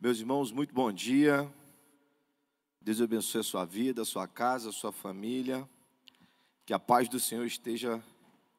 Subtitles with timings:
[0.00, 1.52] Meus irmãos, muito bom dia.
[2.80, 5.68] Deus abençoe a sua vida, a sua casa, a sua família.
[6.64, 8.00] Que a paz do Senhor esteja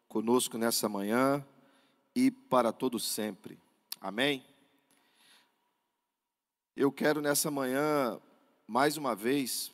[0.10, 1.42] conosco nessa manhã
[2.14, 3.58] e para todo sempre.
[4.02, 4.46] Amém.
[6.76, 8.20] Eu quero nessa manhã
[8.68, 9.72] mais uma vez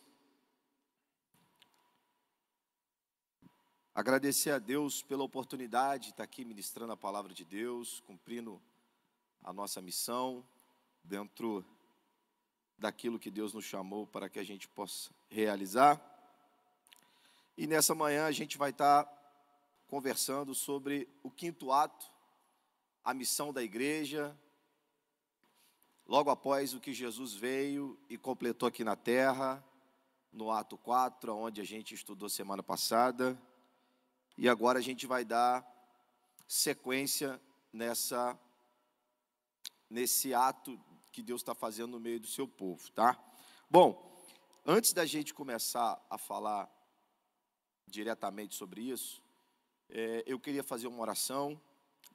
[3.95, 8.61] agradecer a Deus pela oportunidade de estar aqui ministrando a palavra de Deus, cumprindo
[9.43, 10.45] a nossa missão
[11.05, 11.65] dentro
[12.77, 16.01] daquilo que Deus nos chamou para que a gente possa realizar.
[17.57, 19.07] E nessa manhã a gente vai estar
[19.87, 22.11] conversando sobre o quinto ato,
[23.04, 24.37] a missão da igreja,
[26.05, 29.63] logo após o que Jesus veio e completou aqui na terra,
[30.32, 33.39] no ato 4, onde a gente estudou semana passada.
[34.38, 35.66] E agora a gente vai dar
[36.47, 37.39] sequência
[37.72, 38.38] nessa
[39.89, 40.80] nesse ato
[41.16, 43.17] que Deus está fazendo no meio do seu povo, tá?
[43.69, 44.14] Bom,
[44.66, 46.69] antes da gente começar a falar
[47.88, 49.23] diretamente sobre isso,
[49.89, 51.59] é, eu queria fazer uma oração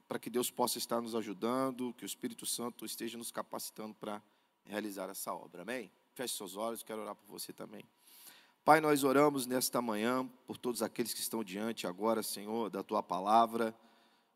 [0.07, 4.23] para que Deus possa estar nos ajudando, que o Espírito Santo esteja nos capacitando para
[4.65, 5.91] realizar essa obra, amém?
[6.13, 7.83] Feche seus olhos, quero orar por você também.
[8.63, 13.03] Pai, nós oramos nesta manhã por todos aqueles que estão diante agora, Senhor, da tua
[13.03, 13.75] palavra,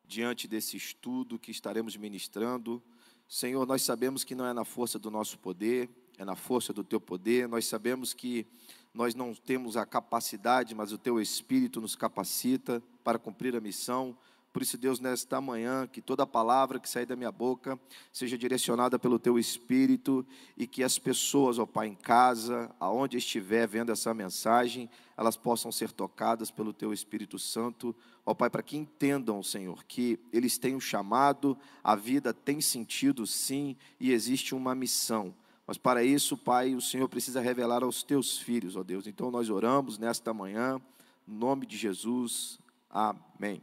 [0.03, 2.83] diante desse estudo que estaremos ministrando.
[3.29, 6.85] Senhor, nós sabemos que não é na força do nosso poder, é na força do
[6.85, 7.49] teu poder.
[7.49, 8.47] Nós sabemos que
[8.93, 14.17] nós não temos a capacidade, mas o teu espírito nos capacita para cumprir a missão.
[14.55, 17.77] Por isso, Deus, nesta manhã, que toda palavra que sair da minha boca
[18.13, 20.25] seja direcionada pelo teu espírito
[20.57, 25.73] e que as pessoas, ó Pai, em casa, aonde estiver vendo essa mensagem, elas possam
[25.73, 27.93] ser tocadas pelo teu Espírito Santo,
[28.25, 33.27] ó Pai, para que entendam, Senhor, que eles têm um chamado, a vida tem sentido
[33.27, 35.35] sim e existe uma missão.
[35.67, 39.09] Mas para isso, Pai, o Senhor precisa revelar aos teus filhos, ó Deus.
[39.09, 40.81] Então nós oramos nesta manhã,
[41.27, 42.57] em nome de Jesus.
[42.89, 43.61] Amém.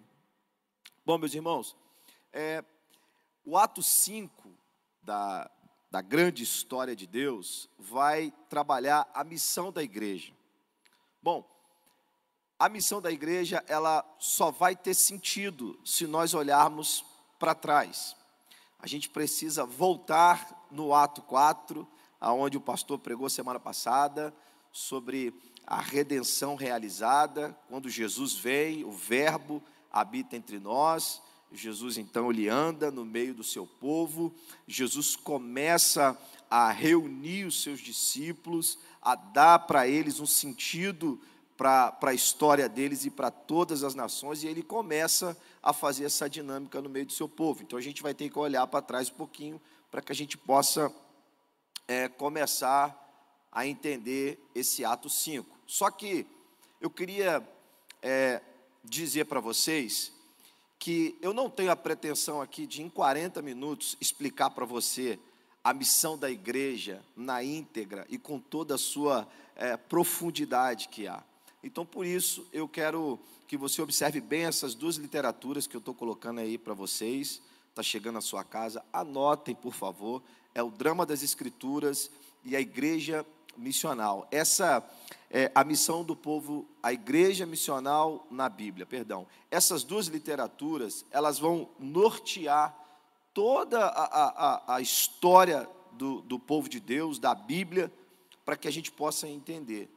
[1.03, 1.75] Bom, meus irmãos,
[2.31, 2.63] é,
[3.43, 4.51] o ato 5
[5.01, 5.49] da,
[5.89, 10.31] da grande história de Deus vai trabalhar a missão da igreja.
[11.19, 11.43] Bom,
[12.59, 17.03] a missão da igreja, ela só vai ter sentido se nós olharmos
[17.39, 18.15] para trás.
[18.77, 21.87] A gente precisa voltar no ato 4,
[22.19, 24.31] aonde o pastor pregou semana passada
[24.71, 25.33] sobre
[25.65, 31.21] a redenção realizada, quando Jesus vem, o verbo habita entre nós.
[31.53, 34.33] Jesus então ele anda no meio do seu povo.
[34.67, 36.17] Jesus começa
[36.49, 41.19] a reunir os seus discípulos, a dar para eles um sentido
[41.57, 46.27] para a história deles e para todas as nações, e ele começa a fazer essa
[46.27, 47.61] dinâmica no meio do seu povo.
[47.61, 50.37] Então a gente vai ter que olhar para trás um pouquinho para que a gente
[50.37, 50.91] possa
[51.87, 52.97] é, começar
[53.51, 55.47] a entender esse ato 5.
[55.67, 56.25] Só que
[56.79, 57.47] eu queria
[58.01, 58.41] é,
[58.83, 60.11] dizer para vocês
[60.79, 65.19] que eu não tenho a pretensão aqui de, em 40 minutos, explicar para você
[65.63, 71.23] a missão da igreja na íntegra e com toda a sua é, profundidade que há.
[71.63, 75.93] Então, por isso, eu quero que você observe bem essas duas literaturas que eu estou
[75.93, 77.41] colocando aí para vocês.
[77.69, 78.83] Está chegando à sua casa.
[78.91, 80.23] Anotem, por favor.
[80.55, 82.09] É o Drama das Escrituras
[82.43, 83.23] e a Igreja
[83.57, 84.27] Missional.
[84.31, 84.83] Essa
[85.29, 89.25] é, a missão do povo, a igreja missional na Bíblia, perdão.
[89.49, 92.75] Essas duas literaturas, elas vão nortear
[93.33, 97.91] toda a, a, a história do, do povo de Deus, da Bíblia,
[98.43, 99.89] para que a gente possa entender.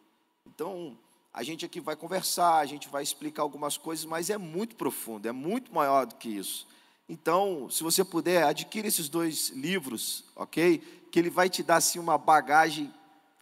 [0.46, 0.96] Então,
[1.32, 5.26] a gente aqui vai conversar, a gente vai explicar algumas coisas, mas é muito profundo,
[5.26, 6.66] é muito maior do que isso.
[7.08, 10.78] Então, se você puder, adquira esses dois livros, ok?
[11.10, 12.92] Que ele vai te dar assim uma bagagem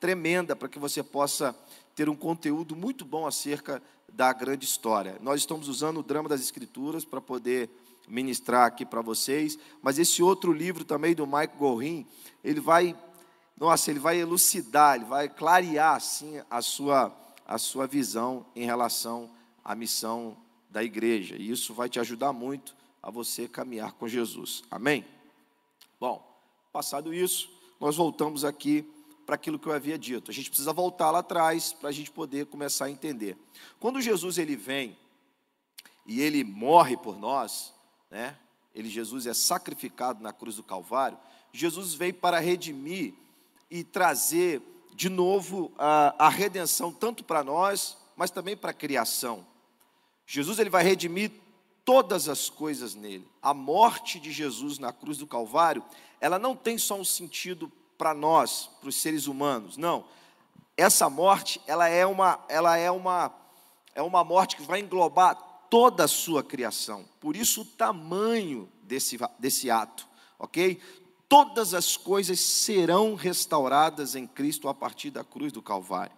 [0.03, 1.57] tremenda para que você possa
[1.95, 3.81] ter um conteúdo muito bom acerca
[4.13, 5.17] da grande história.
[5.21, 7.71] Nós estamos usando o drama das Escrituras para poder
[8.09, 12.05] ministrar aqui para vocês, mas esse outro livro também do Mike Gorin,
[12.43, 12.97] ele vai,
[13.57, 17.17] nossa, ele vai elucidar, ele vai clarear assim a sua
[17.47, 19.31] a sua visão em relação
[19.65, 20.37] à missão
[20.69, 21.37] da igreja.
[21.37, 24.65] E isso vai te ajudar muito a você caminhar com Jesus.
[24.69, 25.05] Amém?
[26.01, 26.27] Bom,
[26.73, 27.49] passado isso,
[27.79, 28.85] nós voltamos aqui
[29.25, 30.31] para aquilo que eu havia dito.
[30.31, 33.37] A gente precisa voltar lá atrás para a gente poder começar a entender.
[33.79, 34.97] Quando Jesus ele vem
[36.07, 37.73] e ele morre por nós,
[38.11, 38.37] né?
[38.75, 41.19] Ele Jesus é sacrificado na cruz do Calvário.
[41.53, 43.15] Jesus veio para redimir
[43.71, 44.63] e trazer
[44.95, 49.47] de novo a, a redenção tanto para nós, mas também para a criação.
[50.27, 51.31] Jesus ele vai redimir
[51.85, 53.29] todas as coisas nele.
[53.41, 55.85] A morte de Jesus na cruz do Calvário,
[56.21, 57.71] ela não tem só um sentido
[58.03, 59.77] para nós, para os seres humanos.
[59.77, 60.05] Não.
[60.77, 63.33] Essa morte, ela é uma, ela é uma,
[63.95, 65.37] é uma morte que vai englobar
[65.71, 67.05] toda a sua criação.
[67.21, 70.81] Por isso o tamanho desse, desse ato, ok?
[71.29, 76.17] Todas as coisas serão restauradas em Cristo a partir da cruz do Calvário.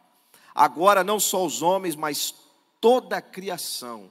[0.54, 2.34] Agora, não só os homens, mas
[2.81, 4.10] toda a criação,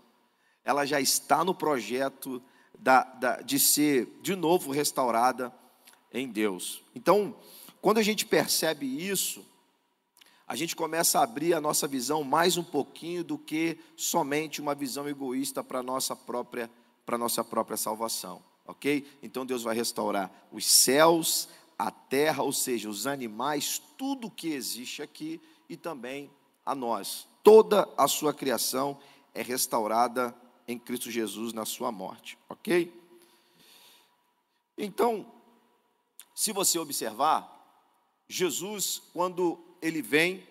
[0.63, 2.39] ela já está no projeto
[2.77, 5.51] da, da, de ser de novo restaurada
[6.13, 6.83] em Deus.
[6.93, 7.35] Então,
[7.83, 9.45] quando a gente percebe isso,
[10.47, 14.73] a gente começa a abrir a nossa visão mais um pouquinho do que somente uma
[14.73, 16.71] visão egoísta para nossa própria,
[17.05, 19.05] para nossa própria salvação, ok?
[19.21, 25.01] Então Deus vai restaurar os céus, a terra, ou seja, os animais, tudo que existe
[25.01, 26.31] aqui e também
[26.65, 27.27] a nós.
[27.43, 28.97] Toda a sua criação
[29.33, 30.33] é restaurada
[30.69, 32.97] em Cristo Jesus na sua morte, ok?
[34.77, 35.29] Então,
[36.33, 37.52] se você observar,
[38.27, 40.47] Jesus, quando ele vem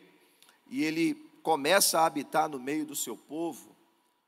[0.68, 3.74] e ele começa a habitar no meio do seu povo,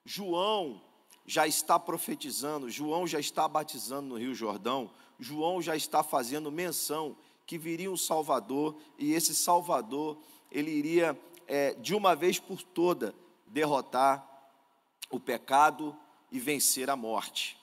[0.04, 0.80] João
[1.26, 7.16] já está profetizando, João já está batizando no Rio Jordão, João já está fazendo menção
[7.46, 10.18] que viria um Salvador e esse Salvador
[10.50, 13.14] ele iria é, de uma vez por toda
[13.46, 14.26] derrotar
[15.10, 15.96] o pecado
[16.30, 17.56] e vencer a morte.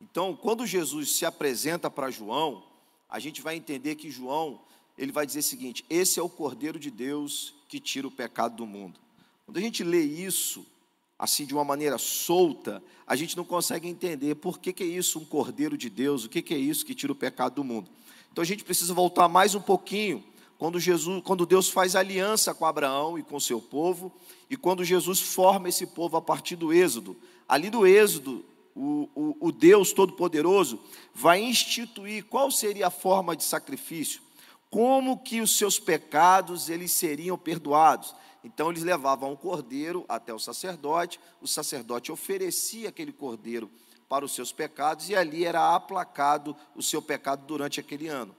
[0.00, 2.64] Então, quando Jesus se apresenta para João,
[3.08, 4.60] a gente vai entender que João
[5.02, 8.56] ele vai dizer o seguinte: esse é o Cordeiro de Deus que tira o pecado
[8.56, 9.00] do mundo.
[9.44, 10.64] Quando a gente lê isso,
[11.18, 15.18] assim de uma maneira solta, a gente não consegue entender por que, que é isso
[15.18, 17.90] um Cordeiro de Deus, o que, que é isso que tira o pecado do mundo.
[18.30, 20.22] Então a gente precisa voltar mais um pouquinho
[20.56, 24.12] quando Jesus, quando Deus faz aliança com Abraão e com seu povo,
[24.48, 27.16] e quando Jesus forma esse povo a partir do Êxodo.
[27.48, 28.44] Ali do Êxodo,
[28.74, 30.78] o, o, o Deus Todo-Poderoso
[31.12, 34.22] vai instituir qual seria a forma de sacrifício
[34.72, 38.14] como que os seus pecados eles seriam perdoados.
[38.42, 43.70] Então eles levavam um cordeiro até o sacerdote, o sacerdote oferecia aquele cordeiro
[44.08, 48.34] para os seus pecados e ali era aplacado o seu pecado durante aquele ano.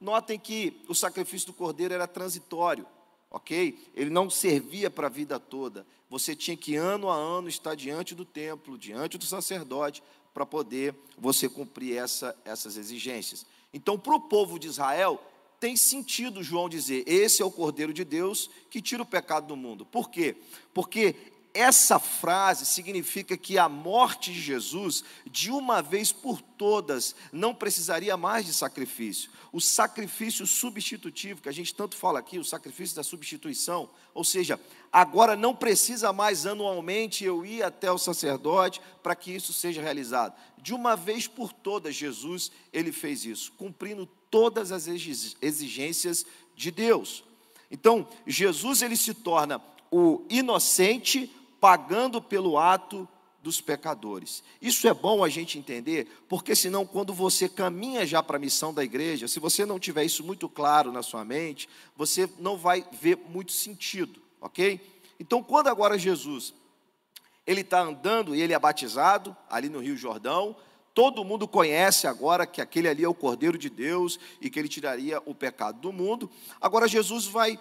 [0.00, 2.86] Notem que o sacrifício do cordeiro era transitório,
[3.28, 3.90] ok?
[3.96, 5.84] Ele não servia para a vida toda.
[6.08, 10.94] Você tinha que ano a ano estar diante do templo, diante do sacerdote, para poder
[11.18, 13.44] você cumprir essa, essas exigências.
[13.72, 15.20] Então, para o povo de Israel,
[15.64, 19.56] tem sentido João dizer: esse é o Cordeiro de Deus que tira o pecado do
[19.56, 19.86] mundo.
[19.86, 20.36] Por quê?
[20.74, 21.16] Porque
[21.54, 28.14] essa frase significa que a morte de Jesus, de uma vez por todas, não precisaria
[28.14, 29.30] mais de sacrifício.
[29.52, 34.60] O sacrifício substitutivo, que a gente tanto fala aqui, o sacrifício da substituição, ou seja,
[34.92, 40.34] agora não precisa mais anualmente eu ir até o sacerdote para que isso seja realizado.
[40.58, 46.26] De uma vez por todas, Jesus, ele fez isso, cumprindo todas as exigências
[46.56, 47.22] de Deus.
[47.70, 53.08] Então, Jesus ele se torna o inocente pagando pelo ato
[53.40, 54.42] dos pecadores.
[54.60, 58.74] Isso é bom a gente entender, porque senão, quando você caminha já para a missão
[58.74, 62.84] da igreja, se você não tiver isso muito claro na sua mente, você não vai
[63.00, 64.80] ver muito sentido, ok?
[65.20, 66.52] Então, quando agora Jesus
[67.46, 70.56] ele está andando e ele é batizado ali no Rio Jordão,
[70.94, 74.68] todo mundo conhece agora que aquele ali é o Cordeiro de Deus e que ele
[74.68, 76.30] tiraria o pecado do mundo.
[76.60, 77.58] Agora Jesus vai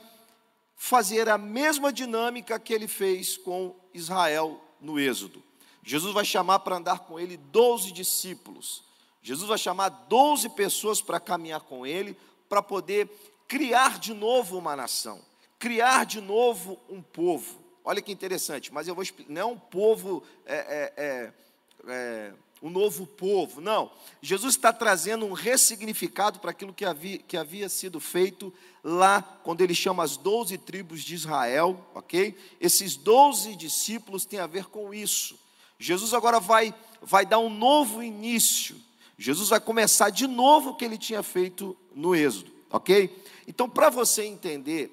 [0.75, 5.41] fazer a mesma dinâmica que ele fez com Israel no Êxodo.
[5.81, 8.83] Jesus vai chamar para andar com ele 12 discípulos.
[9.21, 12.15] Jesus vai chamar 12 pessoas para caminhar com ele,
[12.47, 13.09] para poder
[13.47, 15.19] criar de novo uma nação,
[15.57, 17.63] criar de novo um povo.
[17.83, 21.33] Olha que interessante, mas eu vou explicar, não é um povo, é, é, é,
[21.87, 23.59] é um novo povo.
[23.59, 23.91] Não.
[24.21, 29.59] Jesus está trazendo um ressignificado para aquilo que havia, que havia sido feito lá, quando
[29.59, 32.35] ele chama as doze tribos de Israel, ok?
[32.61, 35.37] Esses doze discípulos têm a ver com isso.
[35.77, 38.77] Jesus agora vai, vai dar um novo início.
[39.17, 43.13] Jesus vai começar de novo o que ele tinha feito no Êxodo, ok?
[43.45, 44.89] Então, para você entender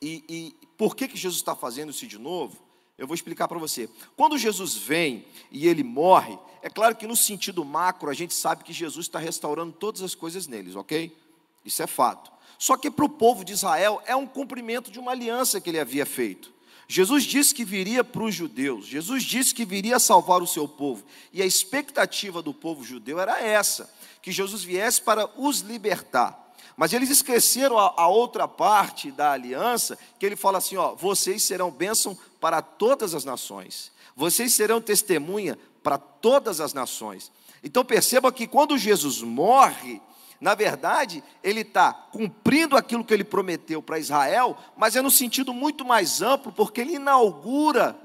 [0.00, 2.56] e, e por que, que Jesus está fazendo isso de novo,
[2.98, 3.88] eu vou explicar para você.
[4.16, 8.64] Quando Jesus vem e ele morre, é claro que no sentido macro a gente sabe
[8.64, 11.16] que Jesus está restaurando todas as coisas neles, ok?
[11.64, 12.32] Isso é fato.
[12.58, 15.78] Só que para o povo de Israel é um cumprimento de uma aliança que ele
[15.78, 16.52] havia feito.
[16.88, 21.04] Jesus disse que viria para os judeus, Jesus disse que viria salvar o seu povo,
[21.32, 26.47] e a expectativa do povo judeu era essa: que Jesus viesse para os libertar.
[26.76, 31.42] Mas eles esqueceram a, a, outra parte da aliança, que ele fala assim: ó, vocês
[31.42, 37.32] serão bênção para todas as nações, vocês serão testemunha para todas as nações.
[37.62, 40.00] Então perceba que quando Jesus morre,
[40.40, 45.52] Na verdade, ele está cumprindo aquilo que ele prometeu para Israel, mas é no sentido
[45.52, 47.98] muito mais amplo, porque ele inaugura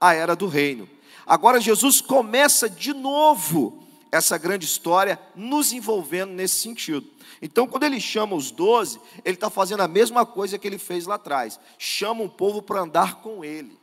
[0.00, 0.88] a era do reino.
[1.26, 3.83] Agora, Jesus começa de novo
[4.14, 7.04] essa grande história, nos envolvendo nesse sentido.
[7.42, 11.04] Então, quando ele chama os doze, ele está fazendo a mesma coisa que ele fez
[11.04, 13.76] lá atrás: chama o povo para andar com ele,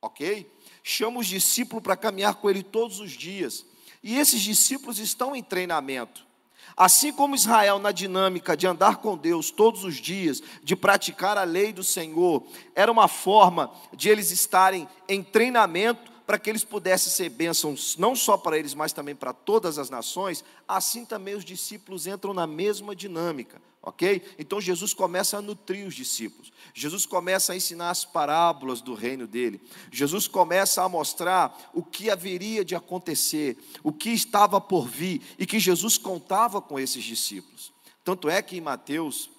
[0.00, 0.50] ok?
[0.82, 3.66] Chama os discípulos para caminhar com ele todos os dias.
[4.02, 6.26] E esses discípulos estão em treinamento.
[6.74, 11.42] Assim como Israel, na dinâmica de andar com Deus todos os dias, de praticar a
[11.44, 17.10] lei do Senhor, era uma forma de eles estarem em treinamento para que eles pudessem
[17.10, 21.42] ser bênçãos não só para eles, mas também para todas as nações, assim também os
[21.42, 24.22] discípulos entram na mesma dinâmica, ok?
[24.38, 29.26] Então Jesus começa a nutrir os discípulos, Jesus começa a ensinar as parábolas do reino
[29.26, 29.58] dele,
[29.90, 35.46] Jesus começa a mostrar o que haveria de acontecer, o que estava por vir e
[35.46, 37.72] que Jesus contava com esses discípulos.
[38.04, 39.30] Tanto é que em Mateus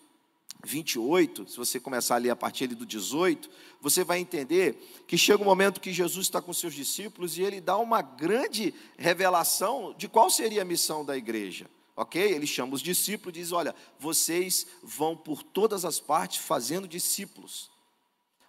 [0.63, 3.49] 28, se você começar a ler a partir do 18,
[3.79, 4.75] você vai entender
[5.07, 8.73] que chega um momento que Jesus está com seus discípulos e ele dá uma grande
[8.97, 11.69] revelação de qual seria a missão da igreja.
[11.95, 12.21] Ok?
[12.21, 17.69] Ele chama os discípulos e diz: Olha, vocês vão por todas as partes fazendo discípulos,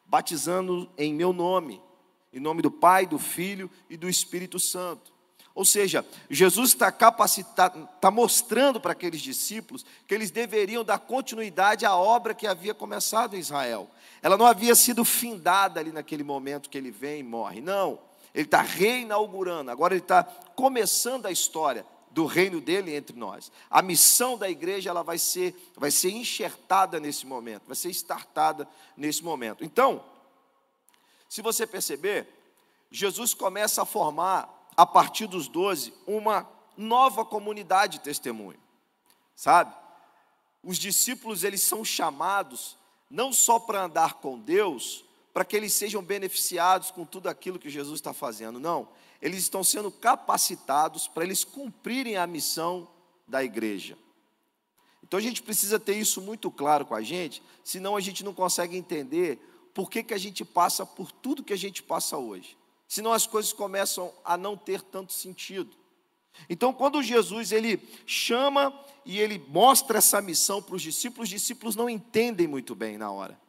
[0.05, 1.81] batizando em meu nome,
[2.33, 5.10] em nome do Pai, do Filho e do Espírito Santo.
[5.55, 11.85] Ou seja, Jesus está capacitado, está mostrando para aqueles discípulos que eles deveriam dar continuidade
[11.85, 13.91] à obra que havia começado em Israel.
[14.23, 17.61] Ela não havia sido findada ali naquele momento que ele vem e morre.
[17.61, 17.99] Não,
[18.35, 19.71] ele está reinaugurando.
[19.71, 23.51] Agora ele está começando a história do reino dele entre nós.
[23.69, 28.69] A missão da igreja ela vai ser, vai ser enxertada nesse momento, vai ser startada
[28.97, 29.65] nesse momento.
[29.65, 30.05] Então,
[31.29, 32.27] se você perceber,
[32.91, 38.59] Jesus começa a formar a partir dos 12, uma nova comunidade de testemunho.
[39.37, 39.75] Sabe?
[40.63, 42.79] Os discípulos, eles são chamados
[43.11, 47.69] não só para andar com Deus, para que eles sejam beneficiados com tudo aquilo que
[47.69, 48.59] Jesus está fazendo.
[48.59, 48.89] Não,
[49.21, 52.89] eles estão sendo capacitados para eles cumprirem a missão
[53.29, 53.99] da igreja.
[55.05, 58.33] Então a gente precisa ter isso muito claro com a gente, senão a gente não
[58.33, 59.39] consegue entender
[59.75, 62.59] por que, que a gente passa por tudo que a gente passa hoje
[62.91, 65.77] senão as coisas começam a não ter tanto sentido.
[66.49, 71.77] Então, quando Jesus ele chama e ele mostra essa missão para os discípulos, os discípulos
[71.77, 73.41] não entendem muito bem na hora.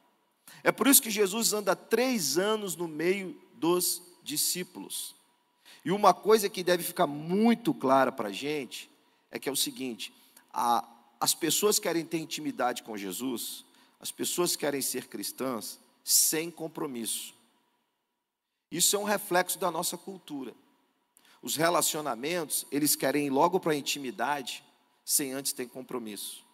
[0.64, 5.16] É por isso que Jesus anda três anos no meio dos discípulos.
[5.84, 8.92] E uma coisa que deve ficar muito clara para a gente
[9.32, 10.14] é que é o seguinte:
[10.54, 10.88] a,
[11.20, 13.66] as pessoas querem ter intimidade com Jesus,
[14.00, 17.41] as pessoas querem ser cristãs sem compromisso.
[18.72, 20.54] Isso é um reflexo da nossa cultura.
[21.42, 24.64] Os relacionamentos, eles querem ir logo para a intimidade,
[25.04, 26.46] sem antes ter compromisso.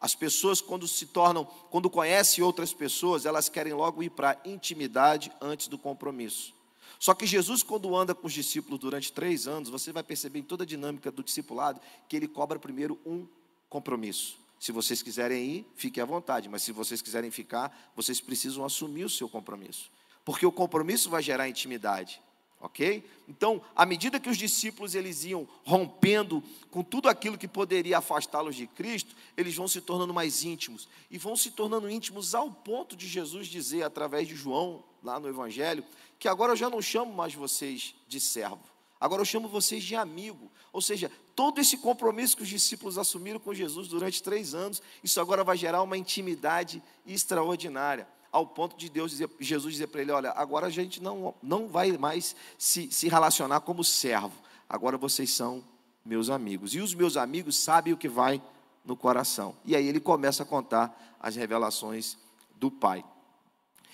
[0.00, 4.48] As pessoas, quando se tornam, quando conhecem outras pessoas, elas querem logo ir para a
[4.48, 6.54] intimidade antes do compromisso.
[7.00, 10.42] Só que Jesus, quando anda com os discípulos durante três anos, você vai perceber em
[10.42, 13.26] toda a dinâmica do discipulado que ele cobra primeiro um
[13.68, 14.36] compromisso.
[14.58, 19.04] Se vocês quiserem ir, fiquem à vontade, mas se vocês quiserem ficar, vocês precisam assumir
[19.04, 19.90] o seu compromisso
[20.28, 22.20] porque o compromisso vai gerar intimidade.
[22.60, 23.02] Ok?
[23.26, 28.54] Então, à medida que os discípulos eles iam rompendo com tudo aquilo que poderia afastá-los
[28.54, 32.94] de Cristo, eles vão se tornando mais íntimos e vão se tornando íntimos ao ponto
[32.94, 35.82] de Jesus dizer através de João lá no Evangelho
[36.18, 38.60] que agora eu já não chamo mais vocês de servo,
[39.00, 40.52] agora eu chamo vocês de amigo.
[40.74, 45.22] Ou seja, todo esse compromisso que os discípulos assumiram com Jesus durante três anos, isso
[45.22, 50.12] agora vai gerar uma intimidade extraordinária ao ponto de Deus dizer, Jesus dizer para ele:
[50.12, 54.34] Olha, agora a gente não, não vai mais se, se relacionar como servo,
[54.68, 55.64] agora vocês são
[56.04, 56.74] meus amigos.
[56.74, 58.42] E os meus amigos sabem o que vai
[58.84, 59.56] no coração.
[59.64, 62.16] E aí ele começa a contar as revelações
[62.56, 63.04] do Pai.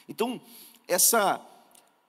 [0.08, 0.40] Então,
[0.86, 1.44] essa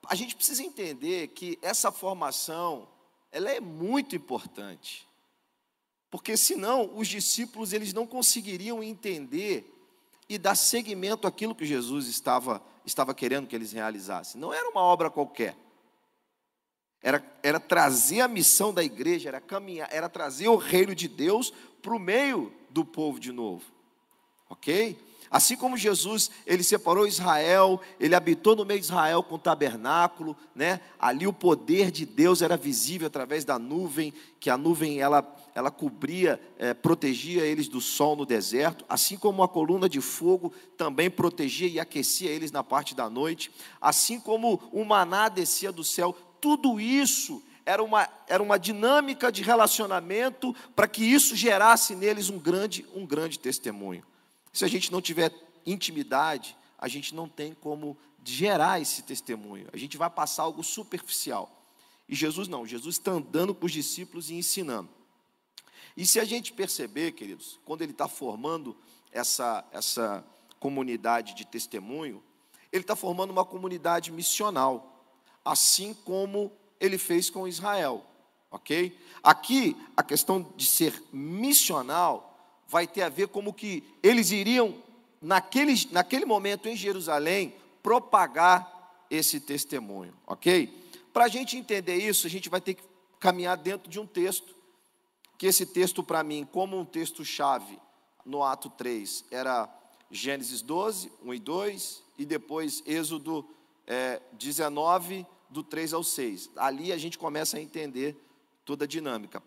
[0.08, 2.88] a gente precisa entender que essa formação
[3.32, 5.08] ela é muito importante.
[6.10, 9.75] Porque senão os discípulos eles não conseguiriam entender
[10.28, 14.40] e dar seguimento àquilo que Jesus estava, estava querendo que eles realizassem.
[14.40, 15.56] Não era uma obra qualquer.
[17.02, 21.54] Era, era trazer a missão da igreja, era caminhar, era trazer o reino de Deus
[21.82, 23.64] para o meio do povo de novo.
[24.50, 24.98] Ok?
[25.30, 30.36] Assim como Jesus, ele separou Israel, ele habitou no meio de Israel com o tabernáculo,
[30.54, 30.80] né?
[31.00, 35.72] Ali o poder de Deus era visível através da nuvem, que a nuvem ela, ela
[35.72, 41.10] cobria, é, protegia eles do sol no deserto, assim como a coluna de fogo também
[41.10, 43.52] protegia e aquecia eles na parte da noite,
[43.82, 49.42] assim como o maná descia do céu, tudo isso era uma, era uma dinâmica de
[49.42, 54.04] relacionamento para que isso gerasse neles um grande, um grande testemunho.
[54.56, 55.34] Se a gente não tiver
[55.66, 59.68] intimidade, a gente não tem como gerar esse testemunho.
[59.74, 61.52] A gente vai passar algo superficial.
[62.08, 64.88] E Jesus não, Jesus está andando com os discípulos e ensinando.
[65.98, 68.78] E se a gente perceber, queridos, quando ele está formando
[69.12, 70.26] essa, essa
[70.58, 72.24] comunidade de testemunho,
[72.72, 75.06] ele está formando uma comunidade missional,
[75.44, 78.06] assim como ele fez com Israel,
[78.50, 78.98] ok?
[79.22, 82.35] Aqui, a questão de ser missional
[82.68, 84.76] vai ter a ver como que eles iriam,
[85.22, 90.68] naquele, naquele momento em Jerusalém, propagar esse testemunho, ok?
[91.14, 92.84] Para a gente entender isso, a gente vai ter que
[93.20, 94.56] caminhar dentro de um texto,
[95.38, 97.80] que esse texto, para mim, como um texto-chave
[98.26, 99.70] no ato 3, era
[100.10, 103.48] Gênesis 12, 1 e 2, e depois Êxodo
[103.86, 106.52] é, 19, do 3 ao 6.
[106.56, 108.16] Ali a gente começa a entender
[108.64, 109.42] toda a dinâmica.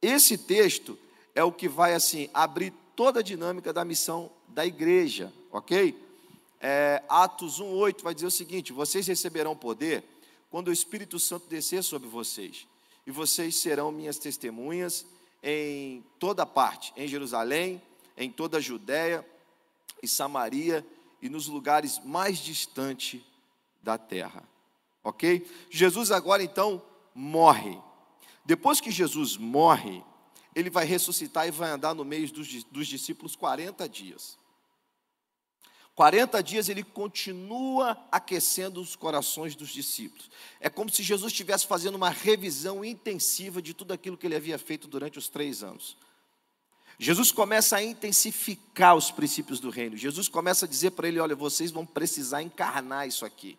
[0.00, 0.98] Esse texto
[1.34, 5.98] é o que vai assim abrir toda a dinâmica da missão da igreja, ok?
[6.60, 10.04] É, Atos 1,8 vai dizer o seguinte: vocês receberão poder
[10.50, 12.66] quando o Espírito Santo descer sobre vocês,
[13.06, 15.06] e vocês serão minhas testemunhas
[15.42, 17.82] em toda parte, em Jerusalém,
[18.16, 19.26] em toda a Judéia
[20.02, 20.86] e Samaria
[21.20, 23.20] e nos lugares mais distantes
[23.82, 24.44] da terra.
[25.02, 25.46] Ok?
[25.70, 26.82] Jesus agora então
[27.14, 27.78] morre.
[28.44, 30.02] Depois que Jesus morre,
[30.54, 34.38] ele vai ressuscitar e vai andar no meio dos, dos discípulos 40 dias.
[35.94, 40.30] 40 dias ele continua aquecendo os corações dos discípulos.
[40.58, 44.58] É como se Jesus estivesse fazendo uma revisão intensiva de tudo aquilo que ele havia
[44.58, 45.96] feito durante os três anos.
[46.98, 49.96] Jesus começa a intensificar os princípios do reino.
[49.96, 53.58] Jesus começa a dizer para ele: olha, vocês vão precisar encarnar isso aqui.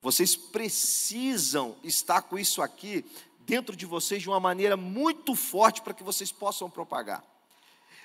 [0.00, 3.04] Vocês precisam estar com isso aqui
[3.50, 7.24] dentro de vocês de uma maneira muito forte para que vocês possam propagar.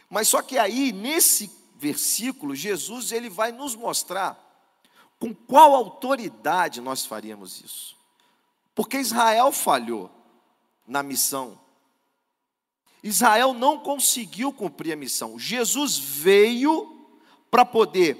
[0.09, 4.41] Mas só que aí, nesse versículo, Jesus ele vai nos mostrar
[5.19, 7.95] com qual autoridade nós faríamos isso.
[8.73, 10.09] Porque Israel falhou
[10.87, 11.59] na missão.
[13.03, 15.37] Israel não conseguiu cumprir a missão.
[15.37, 17.07] Jesus veio
[17.51, 18.17] para poder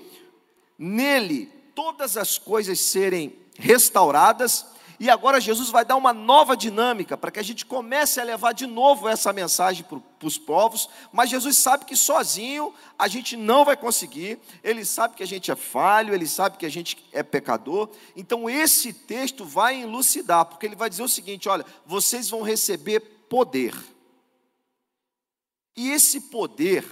[0.77, 7.31] nele todas as coisas serem restauradas, e agora Jesus vai dar uma nova dinâmica para
[7.31, 11.58] que a gente comece a levar de novo essa mensagem para os povos, mas Jesus
[11.58, 16.13] sabe que sozinho a gente não vai conseguir, ele sabe que a gente é falho,
[16.13, 20.89] ele sabe que a gente é pecador, então esse texto vai elucidar, porque ele vai
[20.89, 23.75] dizer o seguinte: olha, vocês vão receber poder,
[25.75, 26.86] e esse poder,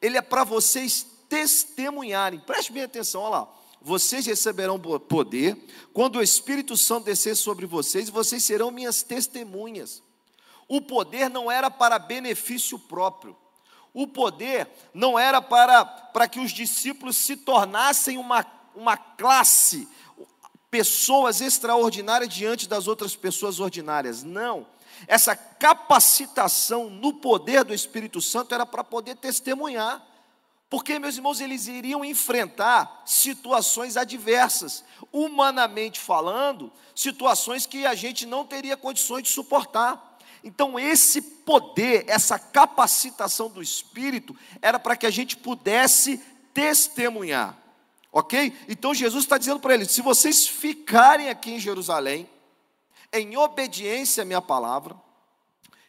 [0.00, 5.56] ele é para vocês testemunharem, preste bem atenção, olha lá vocês receberão poder
[5.92, 10.02] quando o Espírito Santo descer sobre vocês, e vocês serão minhas testemunhas.
[10.68, 13.36] O poder não era para benefício próprio.
[13.92, 19.88] O poder não era para, para que os discípulos se tornassem uma, uma classe,
[20.70, 24.22] pessoas extraordinárias diante das outras pessoas ordinárias.
[24.22, 24.66] Não.
[25.08, 30.06] Essa capacitação no poder do Espírito Santo era para poder testemunhar.
[30.70, 38.46] Porque, meus irmãos, eles iriam enfrentar situações adversas, humanamente falando, situações que a gente não
[38.46, 40.16] teria condições de suportar.
[40.44, 46.18] Então, esse poder, essa capacitação do Espírito, era para que a gente pudesse
[46.54, 47.58] testemunhar,
[48.12, 48.56] ok?
[48.68, 52.30] Então, Jesus está dizendo para eles: se vocês ficarem aqui em Jerusalém,
[53.12, 54.94] em obediência à minha palavra,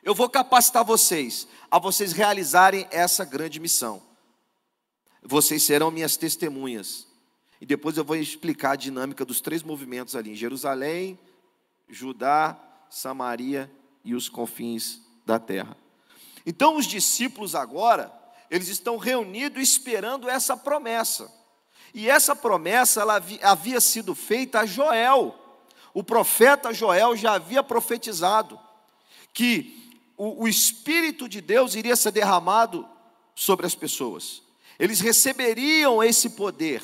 [0.02, 4.10] eu vou capacitar vocês a vocês realizarem essa grande missão
[5.22, 7.08] vocês serão minhas testemunhas.
[7.60, 11.20] E depois eu vou explicar a dinâmica dos três movimentos ali: Jerusalém,
[11.88, 13.72] Judá, Samaria
[14.04, 15.78] e os confins da terra.
[16.46, 18.12] Então os discípulos agora,
[18.50, 21.32] eles estão reunidos esperando essa promessa.
[21.94, 25.38] E essa promessa ela havia sido feita a Joel.
[25.94, 28.60] O profeta Joel já havia profetizado
[29.34, 32.88] que o, o Espírito de Deus iria ser derramado
[33.36, 34.42] sobre as pessoas
[34.82, 36.82] eles receberiam esse poder,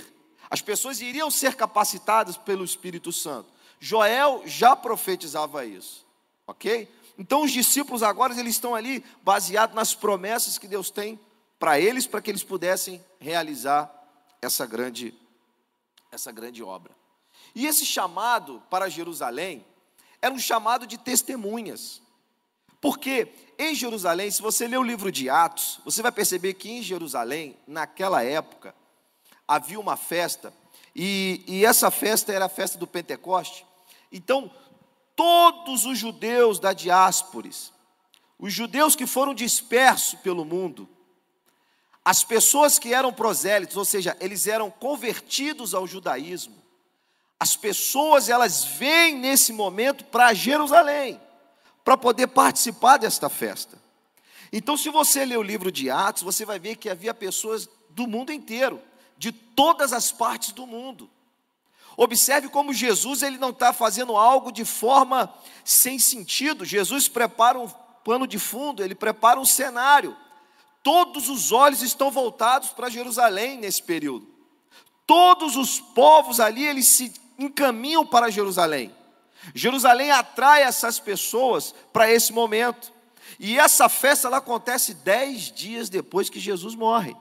[0.52, 3.52] as pessoas iriam ser capacitadas pelo Espírito Santo.
[3.80, 6.06] Joel já profetizava isso,
[6.46, 6.88] ok?
[7.18, 11.20] Então os discípulos agora eles estão ali baseados nas promessas que Deus tem
[11.58, 13.92] para eles, para que eles pudessem realizar
[14.44, 15.12] essa grande,
[16.12, 16.96] essa grande obra.
[17.56, 19.66] E esse chamado para Jerusalém
[20.22, 22.00] era um chamado de testemunhas.
[22.80, 26.82] Porque em Jerusalém, se você ler o livro de Atos, você vai perceber que em
[26.82, 28.76] Jerusalém, naquela época,
[29.48, 30.54] havia uma festa,
[30.96, 33.66] e, e essa festa era a festa do Pentecoste.
[34.12, 34.52] Então,
[35.16, 37.72] todos os judeus da diáspores,
[38.38, 40.88] os judeus que foram dispersos pelo mundo,
[42.06, 46.56] as pessoas que eram prosélitos, ou seja, eles eram convertidos ao judaísmo,
[47.40, 51.20] as pessoas elas vêm nesse momento para Jerusalém,
[51.88, 53.82] para poder participar desta festa.
[54.52, 58.06] Então, se você ler o livro de Atos, você vai ver que havia pessoas do
[58.06, 58.82] mundo inteiro,
[59.18, 61.10] de todas as partes do mundo.
[61.96, 66.66] Observe como Jesus ele não está fazendo algo de forma sem sentido.
[66.66, 67.70] Jesus prepara um
[68.04, 70.14] pano de fundo, ele prepara um cenário.
[70.84, 74.28] Todos os olhos estão voltados para Jerusalém nesse período.
[75.06, 78.94] Todos os povos ali eles se encaminham para Jerusalém.
[79.54, 82.92] Jerusalém atrai essas pessoas para esse momento.
[83.40, 87.16] E essa festa ela acontece dez dias depois que Jesus morre.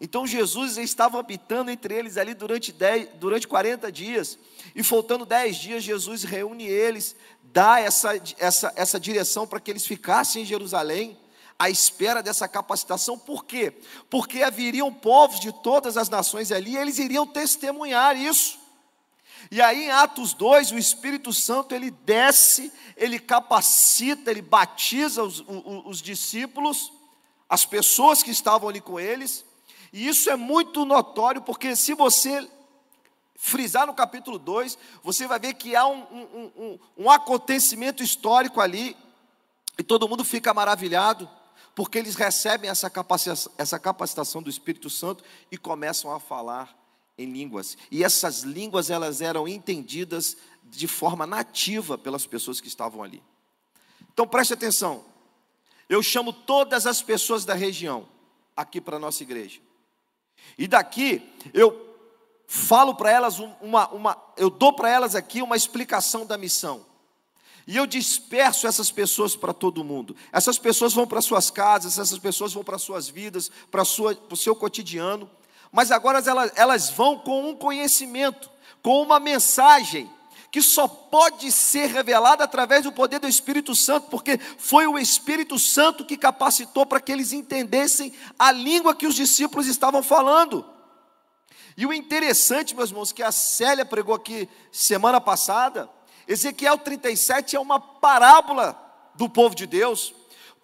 [0.00, 4.38] Então Jesus estava habitando entre eles ali durante, dez, durante 40 dias,
[4.74, 9.86] e faltando 10 dias, Jesus reúne eles, dá essa, essa, essa direção para que eles
[9.86, 11.16] ficassem em Jerusalém,
[11.58, 13.72] à espera dessa capacitação, por quê?
[14.10, 18.65] Porque haveriam povos de todas as nações ali, e eles iriam testemunhar isso.
[19.50, 25.40] E aí em Atos 2, o Espírito Santo ele desce, ele capacita, ele batiza os,
[25.40, 26.92] os, os discípulos,
[27.48, 29.44] as pessoas que estavam ali com eles,
[29.92, 32.48] e isso é muito notório, porque se você
[33.36, 38.60] frisar no capítulo 2, você vai ver que há um, um, um, um acontecimento histórico
[38.60, 38.96] ali,
[39.78, 41.28] e todo mundo fica maravilhado,
[41.74, 46.74] porque eles recebem essa capacitação, essa capacitação do Espírito Santo e começam a falar
[47.18, 47.76] em línguas.
[47.90, 53.22] E essas línguas elas eram entendidas de forma nativa pelas pessoas que estavam ali.
[54.12, 55.04] Então preste atenção.
[55.88, 58.08] Eu chamo todas as pessoas da região
[58.56, 59.60] aqui para a nossa igreja.
[60.58, 61.22] E daqui
[61.54, 61.84] eu
[62.46, 66.84] falo para elas uma, uma eu dou para elas aqui uma explicação da missão.
[67.66, 70.14] E eu disperso essas pessoas para todo mundo.
[70.32, 74.54] Essas pessoas vão para suas casas, essas pessoas vão para suas vidas, para, o seu
[74.54, 75.28] cotidiano
[75.72, 78.50] mas agora elas, elas vão com um conhecimento,
[78.82, 80.10] com uma mensagem
[80.50, 85.58] que só pode ser revelada através do poder do Espírito Santo, porque foi o Espírito
[85.58, 90.64] Santo que capacitou para que eles entendessem a língua que os discípulos estavam falando.
[91.76, 95.90] E o interessante, meus irmãos, que a Célia pregou aqui semana passada,
[96.26, 98.82] Ezequiel 37 é uma parábola
[99.14, 100.14] do povo de Deus.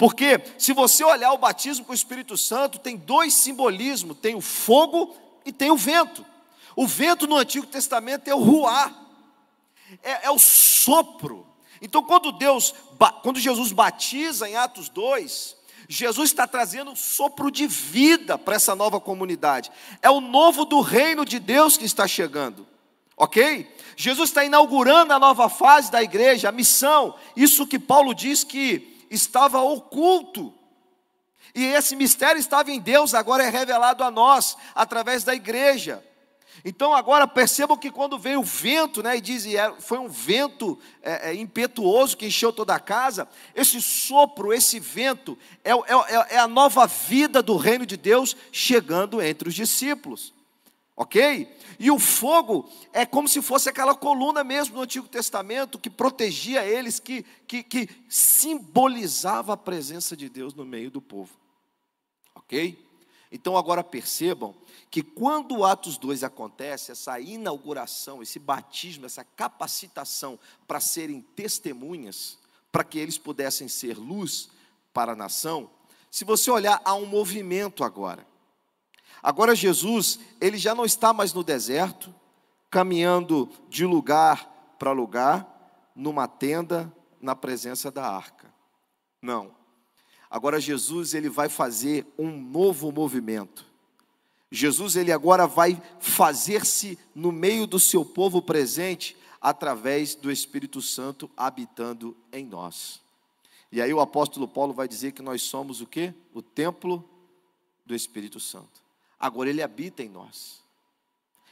[0.02, 4.40] Porque se você olhar o batismo com o Espírito Santo, tem dois simbolismos: tem o
[4.40, 5.14] fogo
[5.46, 6.26] e tem o vento.
[6.74, 8.92] O vento no Antigo Testamento é o ruá,
[10.02, 11.46] é, é o sopro.
[11.80, 12.74] Então, quando Deus,
[13.22, 15.56] quando Jesus batiza em Atos 2,
[15.88, 19.70] Jesus está trazendo um sopro de vida para essa nova comunidade.
[20.02, 22.66] É o novo do reino de Deus que está chegando.
[23.16, 23.72] Ok?
[23.96, 27.14] Jesus está inaugurando a nova fase da igreja, a missão.
[27.36, 30.52] Isso que Paulo diz que estava oculto.
[31.54, 36.02] E esse mistério estava em Deus, agora é revelado a nós, através da igreja.
[36.64, 40.78] Então agora percebam que quando veio o vento, né, e diz, e foi um vento
[41.02, 46.38] é, é, impetuoso que encheu toda a casa, esse sopro, esse vento, é, é, é
[46.38, 50.32] a nova vida do reino de Deus chegando entre os discípulos
[50.96, 51.48] ok?
[51.78, 56.64] E o fogo é como se fosse aquela coluna mesmo no Antigo Testamento que protegia
[56.64, 61.32] eles, que, que, que simbolizava a presença de Deus no meio do povo,
[62.34, 62.78] ok?
[63.30, 64.54] Então agora percebam
[64.90, 72.38] que quando Atos 2 acontece, essa inauguração, esse batismo, essa capacitação para serem testemunhas,
[72.70, 74.50] para que eles pudessem ser luz
[74.92, 75.70] para a nação,
[76.10, 78.26] se você olhar, há um movimento agora.
[79.22, 82.12] Agora Jesus, ele já não está mais no deserto,
[82.68, 85.48] caminhando de lugar para lugar,
[85.94, 88.52] numa tenda, na presença da arca.
[89.20, 89.54] Não.
[90.28, 93.64] Agora Jesus, ele vai fazer um novo movimento.
[94.50, 101.30] Jesus, ele agora vai fazer-se no meio do seu povo presente, através do Espírito Santo
[101.36, 103.00] habitando em nós.
[103.72, 106.14] E aí o apóstolo Paulo vai dizer que nós somos o quê?
[106.34, 107.08] O templo
[107.84, 108.81] do Espírito Santo.
[109.22, 110.60] Agora ele habita em nós.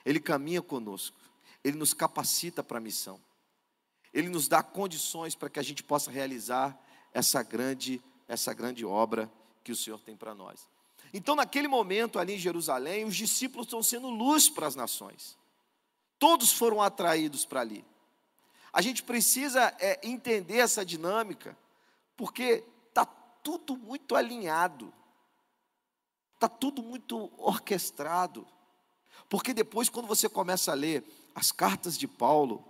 [0.04, 1.16] Ele caminha conosco.
[1.62, 3.20] Ele nos capacita para a missão.
[4.12, 6.76] Ele nos dá condições para que a gente possa realizar
[7.14, 9.30] essa grande, essa grande obra
[9.62, 10.68] que o Senhor tem para nós.
[11.14, 15.38] Então, naquele momento ali em Jerusalém, os discípulos estão sendo luz para as nações.
[16.18, 17.84] Todos foram atraídos para ali.
[18.72, 21.56] A gente precisa é, entender essa dinâmica,
[22.16, 24.92] porque está tudo muito alinhado.
[26.40, 28.46] Está tudo muito orquestrado.
[29.28, 32.64] Porque depois, quando você começa a ler as cartas de Paulo,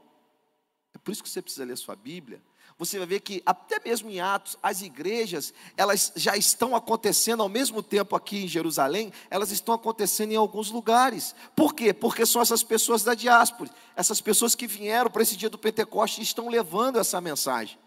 [1.05, 2.43] por isso que você precisa ler sua Bíblia.
[2.77, 7.49] Você vai ver que até mesmo em Atos, as igrejas, elas já estão acontecendo ao
[7.49, 11.33] mesmo tempo aqui em Jerusalém, elas estão acontecendo em alguns lugares.
[11.55, 11.95] Por quê?
[11.95, 16.21] Porque são essas pessoas da diáspora, essas pessoas que vieram para esse dia do Pentecoste
[16.21, 17.79] e estão levando essa mensagem.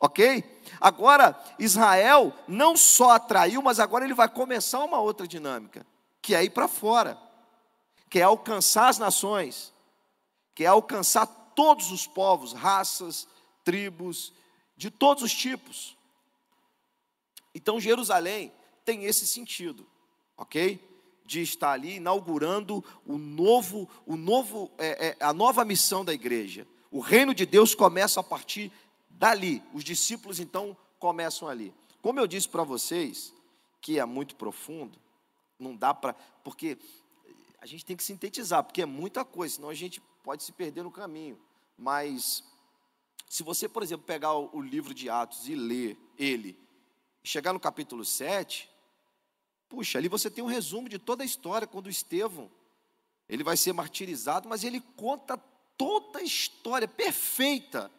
[0.00, 0.42] Ok?
[0.80, 5.86] Agora, Israel não só atraiu, mas agora ele vai começar uma outra dinâmica,
[6.22, 7.18] que é ir para fora,
[8.08, 9.74] que é alcançar as nações,
[10.54, 13.28] que é alcançar todos os povos, raças,
[13.62, 14.32] tribos,
[14.74, 15.94] de todos os tipos.
[17.54, 18.50] Então, Jerusalém
[18.84, 19.86] tem esse sentido,
[20.34, 20.80] ok?
[21.26, 26.66] De estar ali inaugurando o novo, o novo, é, é, a nova missão da igreja.
[26.90, 28.72] O reino de Deus começa a partir
[29.20, 29.62] dali.
[29.74, 31.74] Os discípulos então começam ali.
[32.00, 33.34] Como eu disse para vocês,
[33.78, 34.98] que é muito profundo,
[35.58, 36.78] não dá para, porque
[37.60, 40.82] a gente tem que sintetizar, porque é muita coisa, senão a gente pode se perder
[40.82, 41.38] no caminho.
[41.76, 42.42] Mas
[43.28, 46.58] se você, por exemplo, pegar o, o livro de Atos e ler ele,
[47.22, 48.70] chegar no capítulo 7,
[49.68, 52.50] puxa, ali você tem um resumo de toda a história quando Estevão,
[53.28, 55.36] ele vai ser martirizado, mas ele conta
[55.76, 57.90] toda a história perfeita.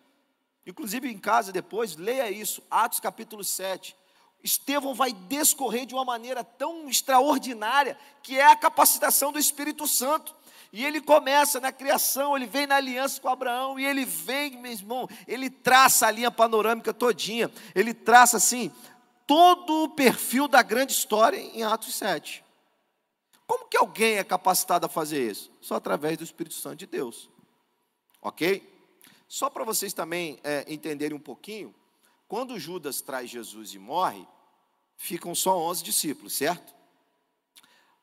[0.65, 3.95] Inclusive em casa depois, leia isso, Atos capítulo 7.
[4.43, 10.35] Estevão vai descorrer de uma maneira tão extraordinária, que é a capacitação do Espírito Santo.
[10.73, 14.71] E ele começa na criação, ele vem na aliança com Abraão, e ele vem, meu
[14.71, 18.71] irmão, ele traça a linha panorâmica todinha, ele traça assim,
[19.27, 22.43] todo o perfil da grande história em Atos 7.
[23.45, 25.51] Como que alguém é capacitado a fazer isso?
[25.59, 27.29] Só através do Espírito Santo de Deus.
[28.21, 28.70] Ok?
[29.31, 31.73] Só para vocês também é, entenderem um pouquinho,
[32.27, 34.27] quando Judas traz Jesus e morre,
[34.97, 36.75] ficam só 11 discípulos, certo?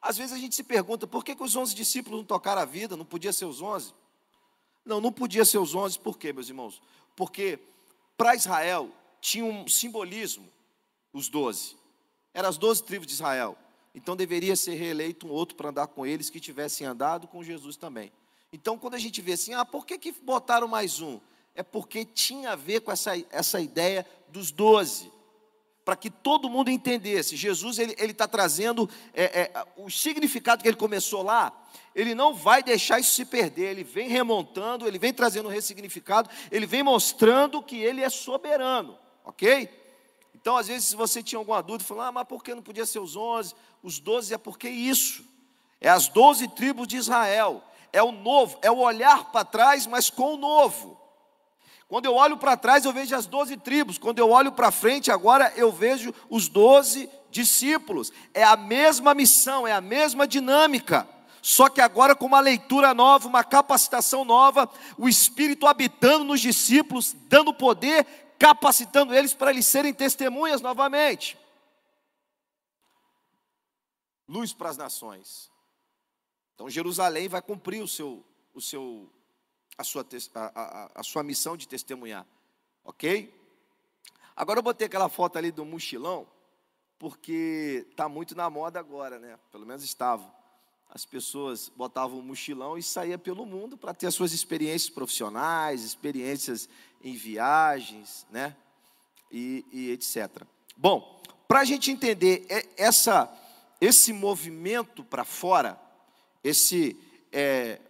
[0.00, 2.64] Às vezes a gente se pergunta por que, que os onze discípulos não tocaram a
[2.64, 3.92] vida, não podia ser os onze?
[4.86, 6.80] Não, não podia ser os onze, por quê, meus irmãos?
[7.14, 7.58] Porque
[8.16, 10.48] para Israel tinha um simbolismo,
[11.12, 11.76] os doze.
[12.32, 13.54] Eram as doze tribos de Israel.
[13.94, 17.76] Então deveria ser reeleito um outro para andar com eles que tivessem andado com Jesus
[17.76, 18.10] também.
[18.52, 21.20] Então quando a gente vê assim, ah, por que, que botaram mais um?
[21.54, 25.10] É porque tinha a ver com essa, essa ideia dos doze
[25.88, 27.34] para que todo mundo entendesse.
[27.34, 31.50] Jesus ele está trazendo é, é, o significado que ele começou lá.
[31.94, 33.70] Ele não vai deixar isso se perder.
[33.70, 38.98] Ele vem remontando, ele vem trazendo um ressignificado, ele vem mostrando que ele é soberano,
[39.24, 39.66] ok?
[40.34, 42.84] Então, às vezes, se você tinha alguma dúvida, falando, ah, mas por que não podia
[42.84, 43.54] ser os onze?
[43.82, 45.24] Os doze é porque isso.
[45.80, 47.64] É as doze tribos de Israel.
[47.92, 50.98] É o novo, é o olhar para trás, mas com o novo.
[51.88, 53.96] Quando eu olho para trás, eu vejo as doze tribos.
[53.96, 58.12] Quando eu olho para frente, agora eu vejo os doze discípulos.
[58.34, 61.08] É a mesma missão, é a mesma dinâmica.
[61.40, 67.14] Só que agora com uma leitura nova, uma capacitação nova, o Espírito habitando nos discípulos,
[67.26, 68.06] dando poder,
[68.38, 71.38] capacitando eles para eles serem testemunhas novamente.
[74.28, 75.50] Luz para as nações.
[76.58, 79.08] Então Jerusalém vai cumprir o seu, o seu
[79.78, 82.26] a sua, a, a, a sua missão de testemunhar.
[82.84, 83.32] Ok?
[84.34, 86.26] Agora eu botei aquela foto ali do mochilão,
[86.98, 89.38] porque está muito na moda agora, né?
[89.52, 90.34] Pelo menos estava.
[90.88, 95.84] As pessoas botavam um mochilão e saía pelo mundo para ter as suas experiências profissionais,
[95.84, 96.68] experiências
[97.00, 98.56] em viagens, né?
[99.30, 100.42] E, e etc.
[100.76, 102.44] Bom, para a gente entender
[102.76, 103.32] essa,
[103.80, 105.86] esse movimento para fora,
[106.48, 106.96] esse
[107.32, 107.80] é,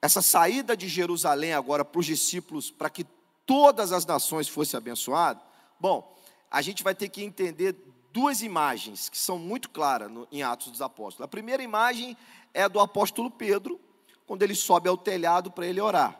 [0.00, 3.06] essa saída de Jerusalém agora para os discípulos, para que
[3.46, 5.42] todas as nações fossem abençoadas,
[5.78, 6.16] bom,
[6.50, 7.76] a gente vai ter que entender
[8.12, 11.24] duas imagens que são muito claras no, em Atos dos Apóstolos.
[11.24, 12.16] A primeira imagem
[12.52, 13.80] é do apóstolo Pedro,
[14.26, 16.18] quando ele sobe ao telhado para ele orar.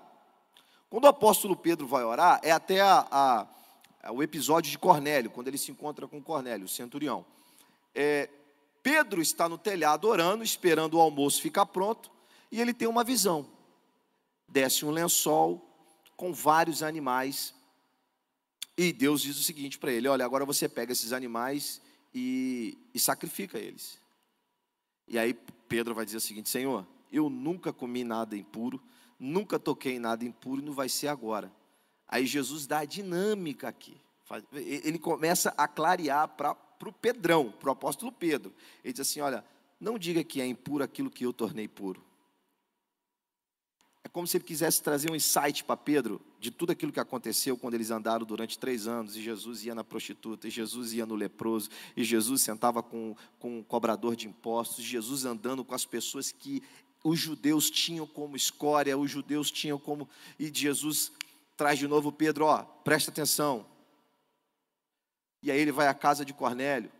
[0.88, 3.46] Quando o apóstolo Pedro vai orar, é até a, a,
[4.02, 7.24] a, o episódio de Cornélio, quando ele se encontra com Cornélio, o centurião.
[7.94, 8.28] É,
[8.82, 12.10] Pedro está no telhado orando, esperando o almoço ficar pronto,
[12.50, 13.48] e ele tem uma visão
[14.52, 15.66] desce um lençol
[16.14, 17.54] com vários animais.
[18.76, 21.80] E Deus diz o seguinte para ele: Olha, agora você pega esses animais
[22.14, 23.98] e, e sacrifica eles.
[25.08, 25.34] E aí
[25.68, 28.80] Pedro vai dizer o seguinte: Senhor, eu nunca comi nada impuro,
[29.18, 31.50] nunca toquei em nada impuro e não vai ser agora.
[32.06, 33.96] Aí Jesus dá a dinâmica aqui.
[34.52, 36.54] Ele começa a clarear para
[36.88, 38.52] o Pedrão, para o apóstolo Pedro.
[38.82, 39.44] Ele diz assim: Olha,
[39.80, 42.02] não diga que é impuro aquilo que eu tornei puro.
[44.04, 47.56] É como se ele quisesse trazer um insight para Pedro de tudo aquilo que aconteceu
[47.56, 51.14] quando eles andaram durante três anos, e Jesus ia na prostituta, e Jesus ia no
[51.14, 56.32] leproso, e Jesus sentava com, com um cobrador de impostos, Jesus andando com as pessoas
[56.32, 56.62] que
[57.04, 60.08] os judeus tinham como escória, os judeus tinham como.
[60.38, 61.12] E Jesus
[61.56, 63.66] traz de novo Pedro, ó, presta atenção.
[65.42, 66.90] E aí ele vai à casa de Cornélio.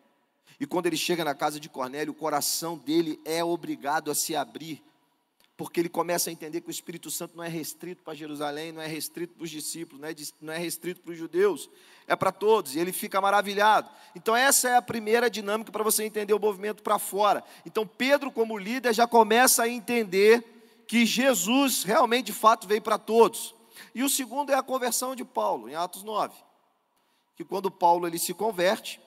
[0.59, 4.37] E quando ele chega na casa de Cornélio, o coração dele é obrigado a se
[4.37, 4.83] abrir,
[5.57, 8.81] porque ele começa a entender que o Espírito Santo não é restrito para Jerusalém, não
[8.81, 11.69] é restrito para os discípulos, não é, não é restrito para os judeus,
[12.07, 13.91] é para todos, e ele fica maravilhado.
[14.15, 17.43] Então, essa é a primeira dinâmica para você entender o movimento para fora.
[17.67, 20.45] Então, Pedro, como líder, já começa a entender
[20.87, 23.55] que Jesus realmente, de fato, veio para todos.
[23.95, 26.35] E o segundo é a conversão de Paulo, em Atos 9
[27.35, 29.01] que quando Paulo ele se converte,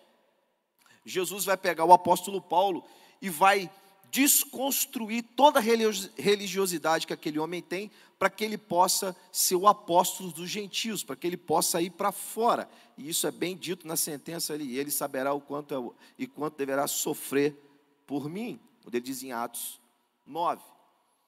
[1.05, 2.83] Jesus vai pegar o apóstolo Paulo
[3.21, 3.69] e vai
[4.11, 10.31] desconstruir toda a religiosidade que aquele homem tem, para que ele possa ser o apóstolo
[10.31, 12.69] dos gentios, para que ele possa ir para fora.
[12.97, 14.77] E isso é bem dito na sentença ali.
[14.77, 17.55] Ele saberá o quanto é, e quanto deverá sofrer
[18.07, 18.59] por mim.
[18.85, 19.81] Onde ele diz em Atos
[20.25, 20.61] 9.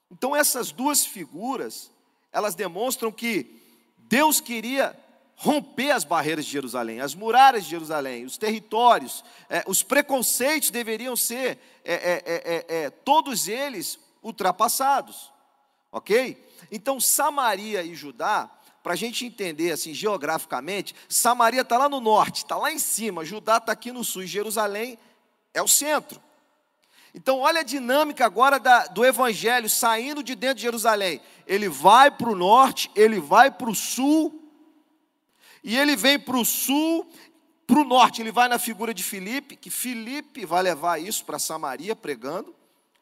[0.09, 1.91] Então essas duas figuras,
[2.31, 3.61] elas demonstram que
[3.97, 4.97] Deus queria
[5.39, 11.15] romper as barreiras de Jerusalém, as muralhas de Jerusalém, os territórios, é, os preconceitos deveriam
[11.15, 15.31] ser, é é, é, é, todos eles, ultrapassados,
[15.91, 16.43] ok?
[16.71, 18.49] Então, Samaria e Judá,
[18.81, 23.23] para a gente entender assim geograficamente, Samaria está lá no norte, está lá em cima,
[23.23, 24.97] Judá está aqui no sul, e Jerusalém
[25.53, 26.19] é o centro.
[27.13, 31.21] Então, olha a dinâmica agora da, do evangelho saindo de dentro de Jerusalém.
[31.45, 34.36] Ele vai para o norte, ele vai para o sul,
[35.67, 37.05] e ele vem para o sul,
[37.67, 41.37] para o norte, ele vai na figura de Filipe, que Filipe vai levar isso para
[41.37, 42.55] Samaria pregando.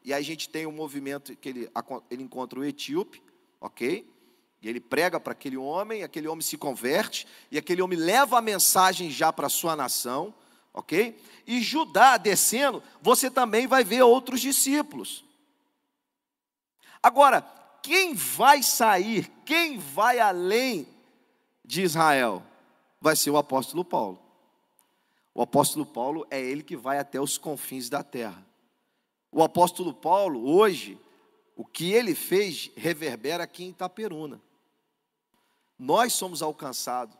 [0.04, 1.70] E aí a gente tem um movimento que ele,
[2.10, 3.22] ele encontra o etíope,
[3.60, 4.12] ok?
[4.60, 8.42] E ele prega para aquele homem, aquele homem se converte, e aquele homem leva a
[8.42, 10.34] mensagem já para a sua nação,
[10.74, 11.16] ok?
[11.46, 15.24] E Judá descendo, você também vai ver outros discípulos.
[17.00, 17.42] Agora,
[17.80, 20.88] quem vai sair, quem vai além
[21.64, 22.42] de Israel
[23.06, 24.20] vai ser o apóstolo Paulo.
[25.32, 28.44] O apóstolo Paulo é ele que vai até os confins da terra.
[29.30, 30.98] O apóstolo Paulo, hoje,
[31.54, 34.42] o que ele fez reverbera aqui em Itaperuna.
[35.78, 37.16] Nós somos alcançados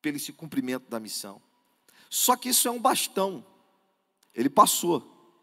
[0.00, 1.42] pelo esse cumprimento da missão.
[2.08, 3.44] Só que isso é um bastão.
[4.34, 5.36] Ele passou.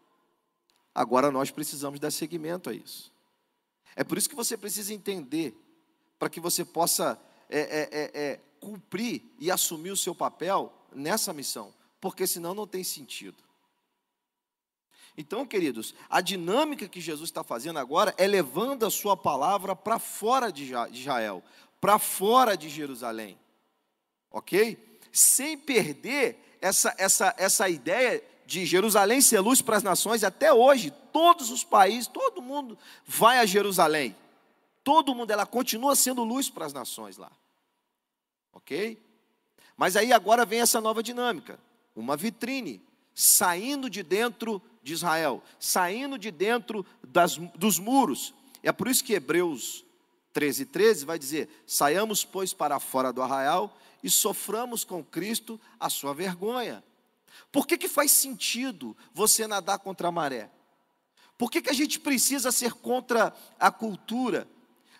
[0.92, 3.12] Agora nós precisamos dar seguimento a isso.
[3.94, 5.56] É por isso que você precisa entender,
[6.18, 7.16] para que você possa
[7.48, 12.66] é, é, é, é, cumprir e assumir o seu papel nessa missão, porque senão não
[12.66, 13.46] tem sentido.
[15.16, 19.98] Então, queridos, a dinâmica que Jesus está fazendo agora é levando a sua palavra para
[19.98, 21.42] fora de Israel,
[21.80, 23.38] para fora de Jerusalém,
[24.30, 25.00] ok?
[25.10, 30.92] Sem perder essa, essa, essa ideia de Jerusalém ser luz para as nações, até hoje,
[31.12, 34.14] todos os países, todo mundo vai a Jerusalém.
[34.84, 37.32] Todo mundo, ela continua sendo luz para as nações lá.
[38.56, 38.98] Ok?
[39.76, 41.60] Mas aí agora vem essa nova dinâmica:
[41.94, 42.82] uma vitrine
[43.14, 48.32] saindo de dentro de Israel, saindo de dentro das, dos muros.
[48.62, 49.84] É por isso que Hebreus
[50.32, 55.90] 13, 13 vai dizer: saiamos, pois, para fora do arraial e soframos com Cristo a
[55.90, 56.82] sua vergonha.
[57.52, 60.50] Por que, que faz sentido você nadar contra a maré?
[61.36, 64.48] Por que, que a gente precisa ser contra a cultura?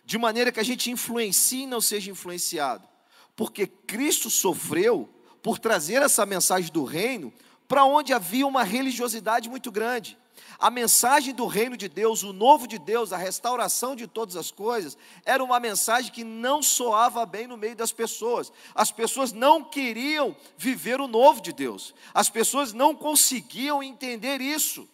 [0.07, 2.88] de maneira que a gente influencie e não seja influenciado.
[3.37, 5.09] Porque Cristo sofreu
[5.42, 7.33] por trazer essa mensagem do reino
[7.68, 10.18] para onde havia uma religiosidade muito grande.
[10.59, 14.51] A mensagem do reino de Deus, o novo de Deus, a restauração de todas as
[14.51, 18.51] coisas, era uma mensagem que não soava bem no meio das pessoas.
[18.75, 21.94] As pessoas não queriam viver o novo de Deus.
[22.14, 24.88] As pessoas não conseguiam entender isso.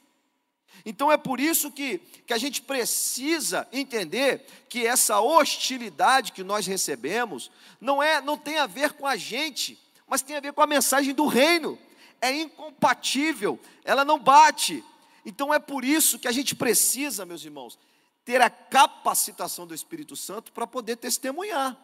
[0.85, 6.67] Então é por isso que, que a gente precisa entender que essa hostilidade que nós
[6.67, 10.63] recebemos não é não tem a ver com a gente, mas tem a ver com
[10.63, 11.79] a mensagem do reino.
[12.21, 14.85] É incompatível, ela não bate.
[15.25, 17.79] Então é por isso que a gente precisa, meus irmãos,
[18.25, 21.77] ter a capacitação do Espírito Santo para poder testemunhar.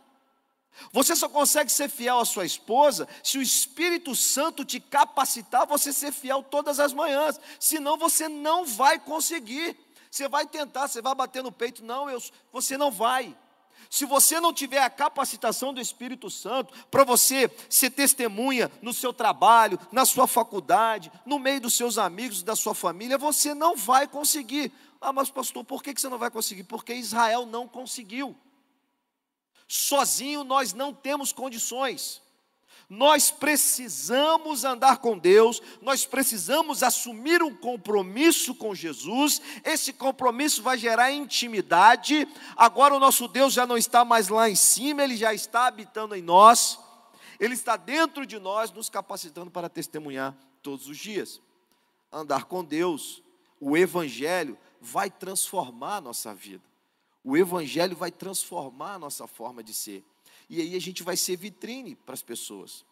[0.92, 5.92] Você só consegue ser fiel à sua esposa se o Espírito Santo te capacitar você
[5.92, 7.40] ser fiel todas as manhãs.
[7.58, 9.76] Senão você não vai conseguir.
[10.10, 13.36] Você vai tentar, você vai bater no peito, não, eu, você não vai.
[13.90, 19.12] Se você não tiver a capacitação do Espírito Santo para você ser testemunha no seu
[19.12, 24.06] trabalho, na sua faculdade, no meio dos seus amigos, da sua família, você não vai
[24.06, 24.72] conseguir.
[25.00, 26.64] Ah, mas pastor, por que você não vai conseguir?
[26.64, 28.36] Porque Israel não conseguiu.
[29.68, 32.22] Sozinho nós não temos condições.
[32.88, 39.42] Nós precisamos andar com Deus, nós precisamos assumir um compromisso com Jesus.
[39.62, 42.26] Esse compromisso vai gerar intimidade.
[42.56, 46.14] Agora o nosso Deus já não está mais lá em cima, ele já está habitando
[46.14, 46.78] em nós.
[47.38, 51.42] Ele está dentro de nós, nos capacitando para testemunhar todos os dias.
[52.10, 53.22] Andar com Deus,
[53.60, 56.64] o Evangelho vai transformar a nossa vida.
[57.28, 60.02] O Evangelho vai transformar a nossa forma de ser.
[60.48, 62.86] E aí a gente vai ser vitrine para as pessoas.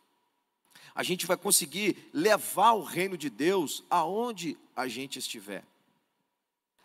[0.94, 5.64] A gente vai conseguir levar o reino de Deus aonde a gente estiver.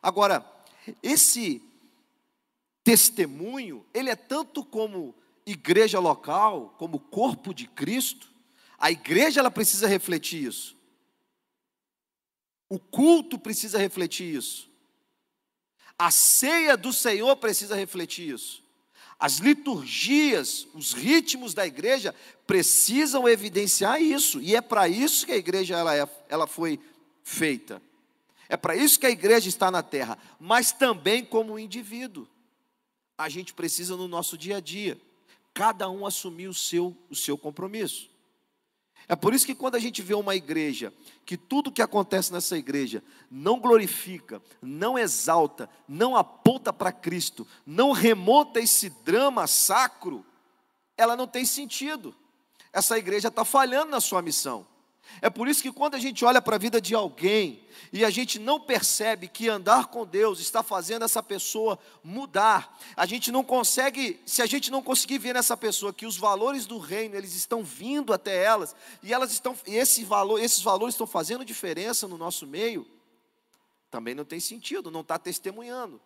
[0.01, 0.49] Agora,
[1.03, 1.61] esse
[2.85, 5.13] testemunho, ele é tanto como
[5.45, 8.31] igreja local, como corpo de Cristo.
[8.77, 10.73] A igreja ela precisa refletir isso.
[12.69, 14.70] O culto precisa refletir isso.
[16.01, 18.63] A ceia do Senhor precisa refletir isso.
[19.19, 22.15] As liturgias, os ritmos da igreja
[22.47, 26.79] precisam evidenciar isso, e é para isso que a igreja ela, é, ela foi
[27.23, 27.79] feita.
[28.49, 32.27] É para isso que a igreja está na terra, mas também como indivíduo.
[33.15, 34.99] A gente precisa no nosso dia a dia,
[35.53, 38.09] cada um assumir o seu, o seu compromisso.
[39.07, 40.93] É por isso que quando a gente vê uma igreja,
[41.25, 47.91] que tudo que acontece nessa igreja não glorifica, não exalta, não aponta para Cristo, não
[47.91, 50.25] remonta esse drama sacro,
[50.97, 52.15] ela não tem sentido.
[52.71, 54.65] Essa igreja está falhando na sua missão.
[55.21, 58.09] É por isso que quando a gente olha para a vida de alguém e a
[58.09, 63.43] gente não percebe que andar com Deus está fazendo essa pessoa mudar, a gente não
[63.43, 67.35] consegue, se a gente não conseguir ver nessa pessoa que os valores do reino eles
[67.35, 72.07] estão vindo até elas e elas estão, e esse valor, esses valores estão fazendo diferença
[72.07, 72.87] no nosso meio,
[73.89, 76.01] também não tem sentido, não está testemunhando,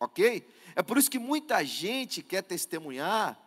[0.00, 0.46] ok?
[0.74, 3.38] É por isso que muita gente quer testemunhar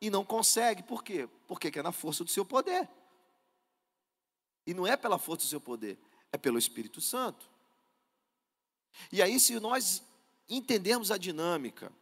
[0.00, 1.28] e não consegue, por quê?
[1.46, 2.88] Porque é na força do seu poder.
[4.66, 5.98] E não é pela força do seu poder,
[6.32, 7.48] é pelo Espírito Santo.
[9.12, 10.02] E aí, se nós
[10.48, 11.92] entendermos a dinâmica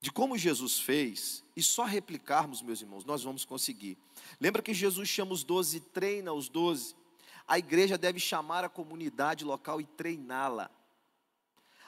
[0.00, 3.96] de como Jesus fez e só replicarmos, meus irmãos, nós vamos conseguir.
[4.38, 6.94] Lembra que Jesus chama os doze e treina os doze?
[7.46, 10.70] A igreja deve chamar a comunidade local e treiná-la.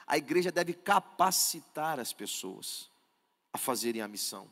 [0.05, 2.89] A igreja deve capacitar as pessoas
[3.51, 4.51] a fazerem a missão.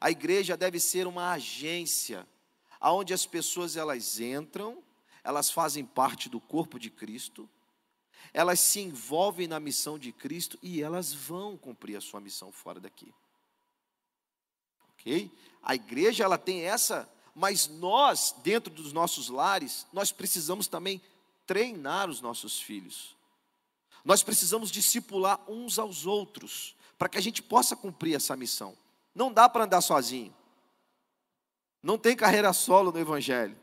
[0.00, 2.26] A igreja deve ser uma agência
[2.80, 4.82] aonde as pessoas elas entram,
[5.24, 7.48] elas fazem parte do corpo de Cristo,
[8.32, 12.80] elas se envolvem na missão de Cristo e elas vão cumprir a sua missão fora
[12.80, 13.14] daqui.
[14.92, 15.30] OK?
[15.62, 21.00] A igreja ela tem essa, mas nós, dentro dos nossos lares, nós precisamos também
[21.46, 23.16] treinar os nossos filhos.
[24.04, 28.76] Nós precisamos discipular uns aos outros, para que a gente possa cumprir essa missão.
[29.14, 30.34] Não dá para andar sozinho.
[31.82, 33.56] Não tem carreira solo no Evangelho.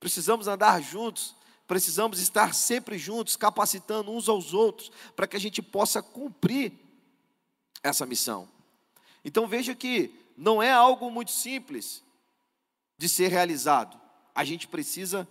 [0.00, 1.34] Precisamos andar juntos,
[1.66, 6.72] precisamos estar sempre juntos, capacitando uns aos outros, para que a gente possa cumprir
[7.82, 8.48] essa missão.
[9.24, 12.02] Então veja que não é algo muito simples
[12.96, 14.00] de ser realizado.
[14.34, 15.28] A gente precisa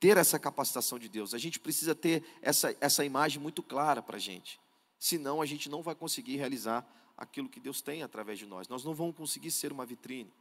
[0.00, 4.16] ter essa capacitação de Deus, a gente precisa ter essa, essa imagem muito clara para
[4.16, 4.60] a gente.
[4.98, 6.86] Senão a gente não vai conseguir realizar
[7.16, 8.68] aquilo que Deus tem através de nós.
[8.68, 10.32] Nós não vamos conseguir ser uma vitrine.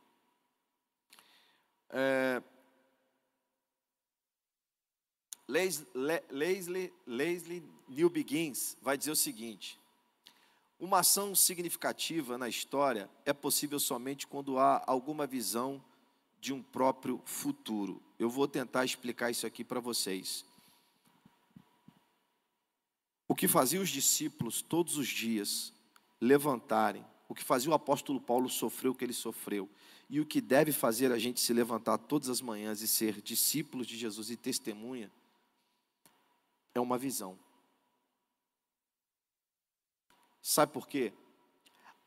[1.89, 2.41] É,
[5.47, 9.79] Leslie, Leslie New Begins vai dizer o seguinte:
[10.79, 15.83] uma ação significativa na história é possível somente quando há alguma visão
[16.39, 18.01] de um próprio futuro.
[18.19, 20.45] Eu vou tentar explicar isso aqui para vocês.
[23.27, 25.73] O que fazia os discípulos todos os dias
[26.19, 29.69] levantarem, o que fazia o apóstolo Paulo sofrer o que ele sofreu,
[30.09, 33.85] e o que deve fazer a gente se levantar todas as manhãs e ser discípulos
[33.85, 35.11] de Jesus e testemunha
[36.73, 37.37] é uma visão.
[40.41, 41.11] Sabe por quê?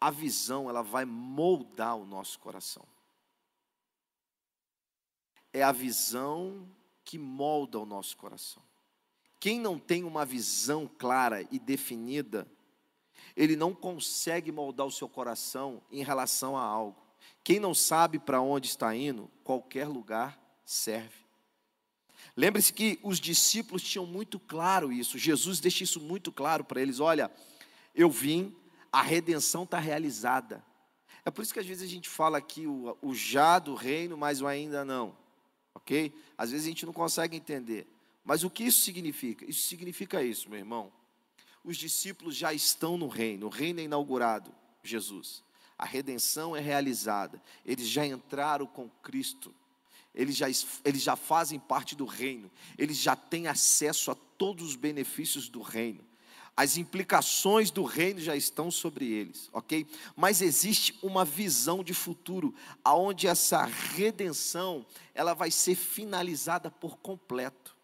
[0.01, 2.86] A visão, ela vai moldar o nosso coração.
[5.53, 6.66] É a visão
[7.05, 8.62] que molda o nosso coração.
[9.38, 12.51] Quem não tem uma visão clara e definida,
[13.36, 17.09] ele não consegue moldar o seu coração em relação a algo.
[17.42, 21.20] Quem não sabe para onde está indo, qualquer lugar serve.
[22.36, 25.18] Lembre-se que os discípulos tinham muito claro isso.
[25.18, 27.30] Jesus deixa isso muito claro para eles: olha,
[27.94, 28.54] eu vim,
[28.92, 30.64] a redenção está realizada.
[31.24, 34.16] É por isso que às vezes a gente fala aqui o, o já do reino,
[34.16, 35.16] mas o ainda não.
[35.74, 36.14] Ok?
[36.36, 37.86] Às vezes a gente não consegue entender.
[38.24, 39.44] Mas o que isso significa?
[39.48, 40.92] Isso significa isso, meu irmão.
[41.62, 45.44] Os discípulos já estão no reino, o reino é inaugurado, Jesus.
[45.80, 49.50] A redenção é realizada, eles já entraram com Cristo,
[50.14, 50.46] eles já,
[50.84, 55.62] eles já fazem parte do reino, eles já têm acesso a todos os benefícios do
[55.62, 56.04] reino.
[56.54, 59.86] As implicações do reino já estão sobre eles, ok?
[60.14, 62.54] Mas existe uma visão de futuro,
[62.84, 67.74] aonde essa redenção ela vai ser finalizada por completo.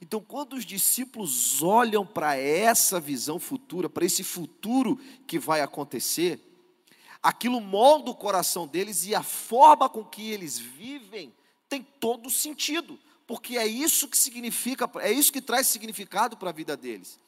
[0.00, 6.49] Então, quando os discípulos olham para essa visão futura, para esse futuro que vai acontecer,
[7.22, 11.32] aquilo molda o coração deles e a forma com que eles vivem
[11.68, 16.52] tem todo sentido, porque é isso que significa, é isso que traz significado para a
[16.52, 17.20] vida deles.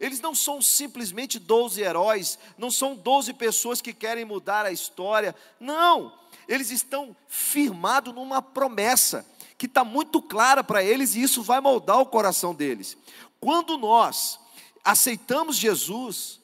[0.00, 5.34] Eles não são simplesmente 12 heróis, não são 12 pessoas que querem mudar a história,
[5.58, 6.16] não,
[6.48, 9.26] eles estão firmados numa promessa
[9.58, 12.96] que está muito clara para eles e isso vai moldar o coração deles.
[13.40, 14.38] Quando nós
[14.84, 16.40] aceitamos Jesus,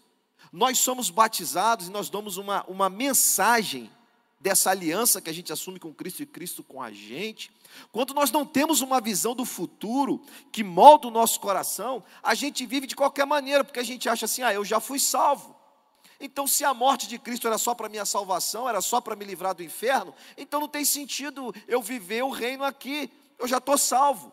[0.53, 3.91] nós somos batizados e nós damos uma, uma mensagem
[4.41, 7.51] dessa aliança que a gente assume com Cristo e Cristo com a gente,
[7.93, 10.23] quando nós não temos uma visão do futuro
[10.53, 14.25] que molda o nosso coração, a gente vive de qualquer maneira, porque a gente acha
[14.25, 15.57] assim: ah, eu já fui salvo.
[16.21, 19.25] Então, se a morte de Cristo era só para minha salvação, era só para me
[19.25, 23.79] livrar do inferno, então não tem sentido eu viver o reino aqui, eu já estou
[23.79, 24.33] salvo.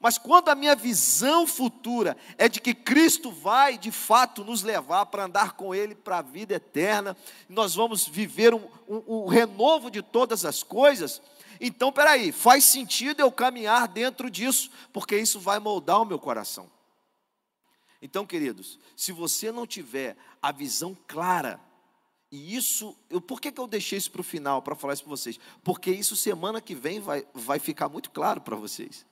[0.00, 5.04] Mas quando a minha visão futura é de que Cristo vai de fato nos levar
[5.06, 7.14] para andar com Ele para a vida eterna,
[7.46, 11.20] nós vamos viver um, um, um renovo de todas as coisas,
[11.60, 16.70] então peraí, faz sentido eu caminhar dentro disso, porque isso vai moldar o meu coração.
[18.00, 21.60] Então, queridos, se você não tiver a visão clara,
[22.32, 25.02] e isso, eu, por que, que eu deixei isso para o final, para falar isso
[25.02, 25.38] para vocês?
[25.62, 29.04] Porque isso semana que vem vai, vai ficar muito claro para vocês.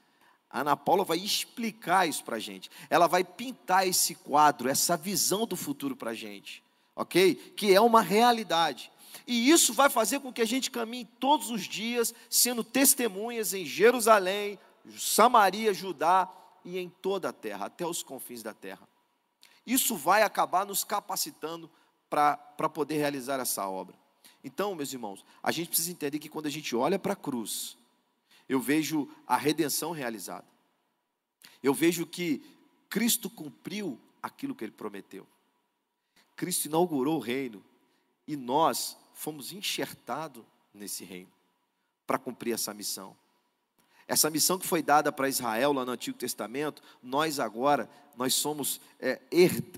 [0.51, 2.71] A Ana Paula vai explicar isso para a gente.
[2.89, 6.63] Ela vai pintar esse quadro, essa visão do futuro para a gente,
[6.97, 7.35] ok?
[7.35, 8.91] Que é uma realidade.
[9.27, 13.67] E isso vai fazer com que a gente caminhe todos os dias, sendo testemunhas em
[13.67, 14.59] Jerusalém,
[14.97, 16.31] Samaria, Judá
[16.65, 18.89] e em toda a terra, até os confins da terra.
[19.67, 21.71] Isso vai acabar nos capacitando
[22.09, 23.95] para poder realizar essa obra.
[24.43, 27.77] Então, meus irmãos, a gente precisa entender que quando a gente olha para a cruz,
[28.49, 30.47] eu vejo a redenção realizada.
[31.63, 32.43] Eu vejo que
[32.89, 35.27] Cristo cumpriu aquilo que ele prometeu.
[36.35, 37.63] Cristo inaugurou o reino
[38.27, 41.31] e nós fomos enxertados nesse reino
[42.07, 43.17] para cumprir essa missão.
[44.07, 48.81] Essa missão que foi dada para Israel lá no Antigo Testamento, nós agora, nós somos
[48.99, 49.21] é,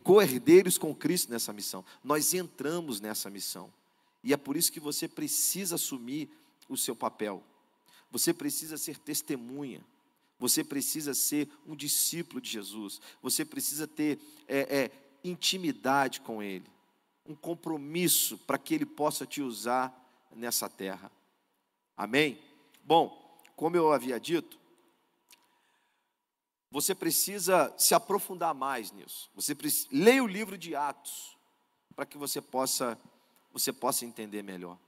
[0.05, 1.85] co-herdeiros com Cristo nessa missão.
[2.05, 3.73] Nós entramos nessa missão.
[4.23, 6.31] E é por isso que você precisa assumir
[6.69, 7.43] o seu papel.
[8.11, 9.85] Você precisa ser testemunha.
[10.39, 13.01] Você precisa ser um discípulo de Jesus.
[13.23, 14.91] Você precisa ter é, é,
[15.23, 16.67] intimidade com Ele.
[17.27, 19.95] Um compromisso para que Ele possa te usar
[20.35, 21.13] nessa terra.
[21.97, 22.41] Amém?
[22.83, 24.59] Bom, como eu havia dito,
[26.71, 29.31] você precisa se aprofundar mais nisso.
[29.35, 31.37] Você precisa, leia o livro de Atos
[31.95, 32.99] para que você possa
[33.53, 34.79] você possa entender melhor.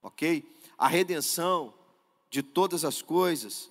[0.00, 0.48] OK?
[0.78, 1.74] A redenção
[2.30, 3.70] de todas as coisas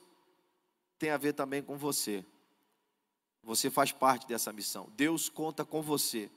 [0.99, 2.25] tem a ver também com você.
[3.41, 4.91] Você faz parte dessa missão.
[4.97, 6.29] Deus conta com você.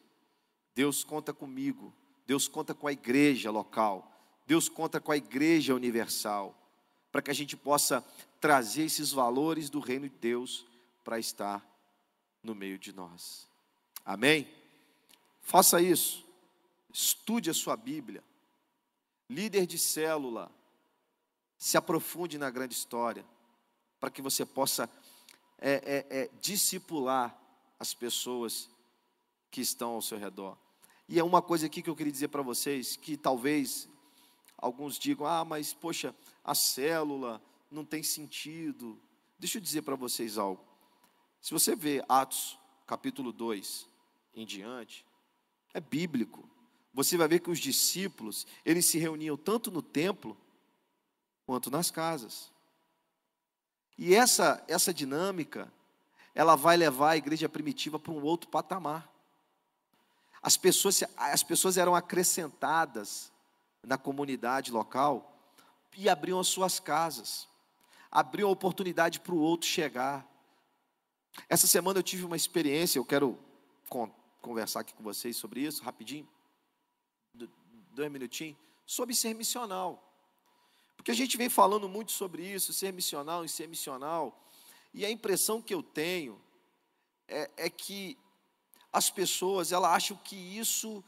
[0.72, 1.92] Deus conta comigo.
[2.24, 4.08] Deus conta com a igreja local.
[4.46, 6.56] Deus conta com a igreja universal.
[7.10, 8.06] Para que a gente possa
[8.40, 10.64] trazer esses valores do reino de Deus
[11.02, 11.66] para estar
[12.40, 13.48] no meio de nós.
[14.04, 14.48] Amém?
[15.40, 16.24] Faça isso.
[16.92, 18.22] Estude a sua Bíblia.
[19.28, 20.50] Líder de célula
[21.62, 23.24] se aprofunde na grande história,
[24.00, 24.90] para que você possa
[25.60, 27.40] é, é, é, discipular
[27.78, 28.68] as pessoas
[29.48, 30.58] que estão ao seu redor.
[31.08, 33.88] E é uma coisa aqui que eu queria dizer para vocês, que talvez
[34.58, 37.40] alguns digam, ah, mas poxa, a célula
[37.70, 39.00] não tem sentido.
[39.38, 40.64] Deixa eu dizer para vocês algo.
[41.40, 42.58] Se você vê Atos
[42.88, 43.86] capítulo 2
[44.34, 45.06] em diante,
[45.72, 46.42] é bíblico.
[46.92, 50.36] Você vai ver que os discípulos, eles se reuniam tanto no templo,
[51.52, 52.50] quanto nas casas.
[53.98, 55.70] E essa, essa dinâmica,
[56.34, 59.06] ela vai levar a igreja primitiva para um outro patamar.
[60.40, 63.30] As pessoas, as pessoas eram acrescentadas
[63.82, 65.30] na comunidade local
[65.94, 67.46] e abriam as suas casas,
[68.10, 70.26] abriam a oportunidade para o outro chegar.
[71.50, 73.38] Essa semana eu tive uma experiência, eu quero
[74.40, 76.26] conversar aqui com vocês sobre isso, rapidinho,
[77.90, 80.11] dois minutinhos, sobre ser missional.
[81.02, 84.40] Porque a gente vem falando muito sobre isso, ser missional e ser missional,
[84.94, 86.40] e a impressão que eu tenho
[87.26, 88.16] é, é que
[88.92, 91.02] as pessoas elas acham que isso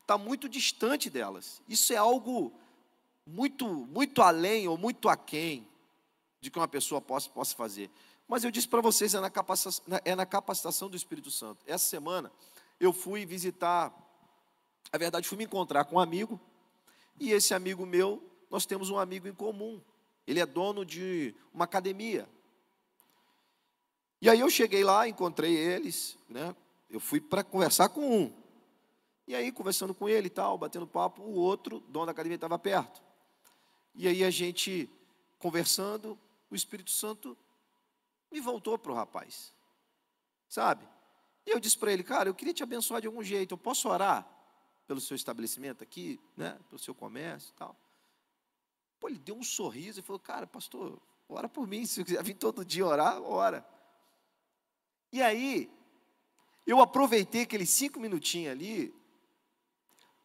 [0.00, 1.60] está muito distante delas.
[1.68, 2.50] Isso é algo
[3.26, 5.68] muito, muito além ou muito aquém
[6.40, 7.90] de que uma pessoa possa, possa fazer.
[8.26, 9.30] Mas eu disse para vocês, é na,
[10.02, 11.62] é na capacitação do Espírito Santo.
[11.66, 12.32] Essa semana
[12.80, 13.92] eu fui visitar,
[14.90, 16.40] na verdade, fui me encontrar com um amigo,
[17.20, 18.22] e esse amigo meu,
[18.56, 19.82] nós temos um amigo em comum.
[20.26, 22.26] Ele é dono de uma academia.
[24.18, 26.56] E aí eu cheguei lá, encontrei eles, né?
[26.88, 28.32] Eu fui para conversar com um.
[29.26, 32.58] E aí, conversando com ele e tal, batendo papo, o outro, dono da academia, estava
[32.58, 33.02] perto.
[33.94, 34.88] E aí a gente
[35.38, 36.18] conversando,
[36.50, 37.36] o Espírito Santo
[38.32, 39.52] me voltou para o rapaz.
[40.48, 40.88] Sabe?
[41.44, 43.86] E eu disse para ele, cara, eu queria te abençoar de algum jeito, eu posso
[43.90, 44.26] orar
[44.86, 46.58] pelo seu estabelecimento aqui, né?
[46.70, 47.76] Pelo seu comércio e tal.
[49.06, 52.24] Pô, ele deu um sorriso e falou, cara, pastor, ora por mim, se eu quiser
[52.24, 53.64] vir todo dia orar, ora.
[55.12, 55.70] E aí,
[56.66, 58.92] eu aproveitei aqueles cinco minutinhos ali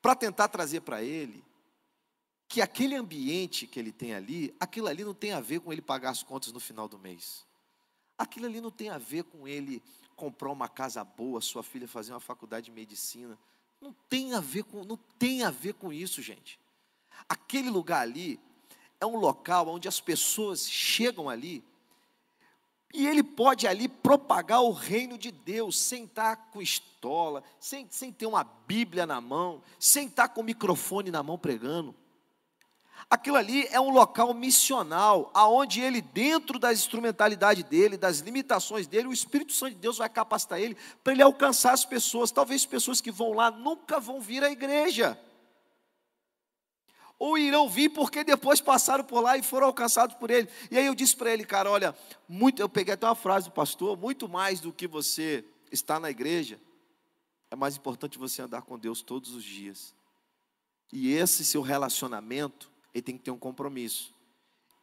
[0.01, 1.45] para tentar trazer para ele
[2.47, 5.83] que aquele ambiente que ele tem ali, aquilo ali não tem a ver com ele
[5.83, 7.45] pagar as contas no final do mês.
[8.17, 9.79] Aquilo ali não tem a ver com ele
[10.15, 13.37] comprar uma casa boa, sua filha fazer uma faculdade de medicina.
[13.79, 16.59] Não tem a ver com, não tem a ver com isso, gente.
[17.29, 18.39] Aquele lugar ali
[19.01, 21.63] é um local onde as pessoas chegam ali
[22.93, 28.11] e ele pode ali propagar o reino de Deus, sem estar com estola, sem, sem
[28.11, 31.95] ter uma Bíblia na mão, sem estar com o microfone na mão pregando.
[33.09, 39.07] Aquilo ali é um local missional, aonde ele, dentro da instrumentalidade dele, das limitações dele,
[39.07, 42.31] o Espírito Santo de Deus vai capacitar ele para ele alcançar as pessoas.
[42.31, 45.17] Talvez pessoas que vão lá nunca vão vir à igreja.
[47.23, 50.49] Ou irão vir porque depois passaram por lá e foram alcançados por ele.
[50.71, 51.95] E aí eu disse para ele, cara, olha,
[52.27, 56.09] muito, eu peguei até uma frase do pastor, muito mais do que você estar na
[56.09, 56.59] igreja,
[57.51, 59.93] é mais importante você andar com Deus todos os dias.
[60.91, 64.11] E esse seu relacionamento ele tem que ter um compromisso.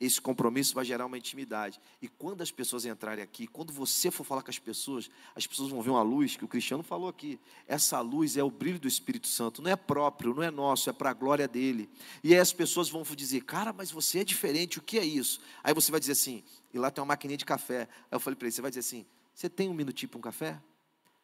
[0.00, 1.80] Esse compromisso vai gerar uma intimidade.
[2.00, 5.70] E quando as pessoas entrarem aqui, quando você for falar com as pessoas, as pessoas
[5.70, 7.40] vão ver uma luz que o Cristiano falou aqui.
[7.66, 10.92] Essa luz é o brilho do Espírito Santo, não é próprio, não é nosso, é
[10.92, 11.90] para a glória dele.
[12.22, 15.40] E aí as pessoas vão dizer: Cara, mas você é diferente, o que é isso?
[15.64, 17.82] Aí você vai dizer assim: E lá tem uma maquininha de café.
[17.82, 20.22] Aí eu falei para ele: Você vai dizer assim: Você tem um minutinho para um
[20.22, 20.62] café?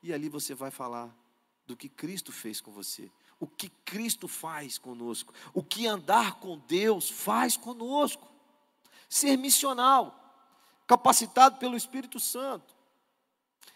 [0.02, 1.16] E ali você vai falar
[1.64, 3.08] do que Cristo fez com você
[3.40, 8.33] o que Cristo faz conosco, o que andar com Deus faz conosco.
[9.08, 10.14] Ser missional,
[10.86, 12.74] capacitado pelo Espírito Santo.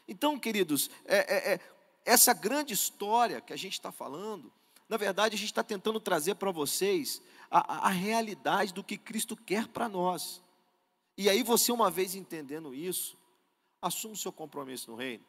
[0.06, 1.60] Então, queridos, é, é, é,
[2.04, 4.52] essa grande história que a gente está falando,
[4.88, 7.20] na verdade, a gente está tentando trazer para vocês
[7.50, 10.42] a, a realidade do que Cristo quer para nós.
[11.16, 13.18] E aí, você, uma vez entendendo isso,
[13.82, 15.24] assume o seu compromisso no reino.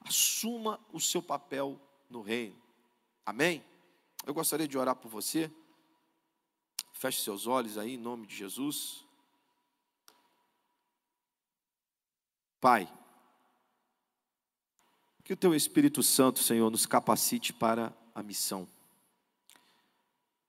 [0.00, 2.60] Assuma o seu papel no reino.
[3.24, 3.62] Amém?
[4.26, 5.50] Eu gostaria de orar por você.
[7.00, 9.06] Feche seus olhos aí em nome de Jesus.
[12.60, 12.86] Pai,
[15.24, 18.68] que o teu Espírito Santo, Senhor, nos capacite para a missão.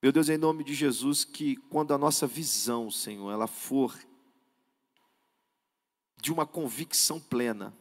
[0.03, 3.97] Meu Deus, em nome de Jesus, que quando a nossa visão, Senhor, ela for
[6.21, 7.73] de uma convicção plena,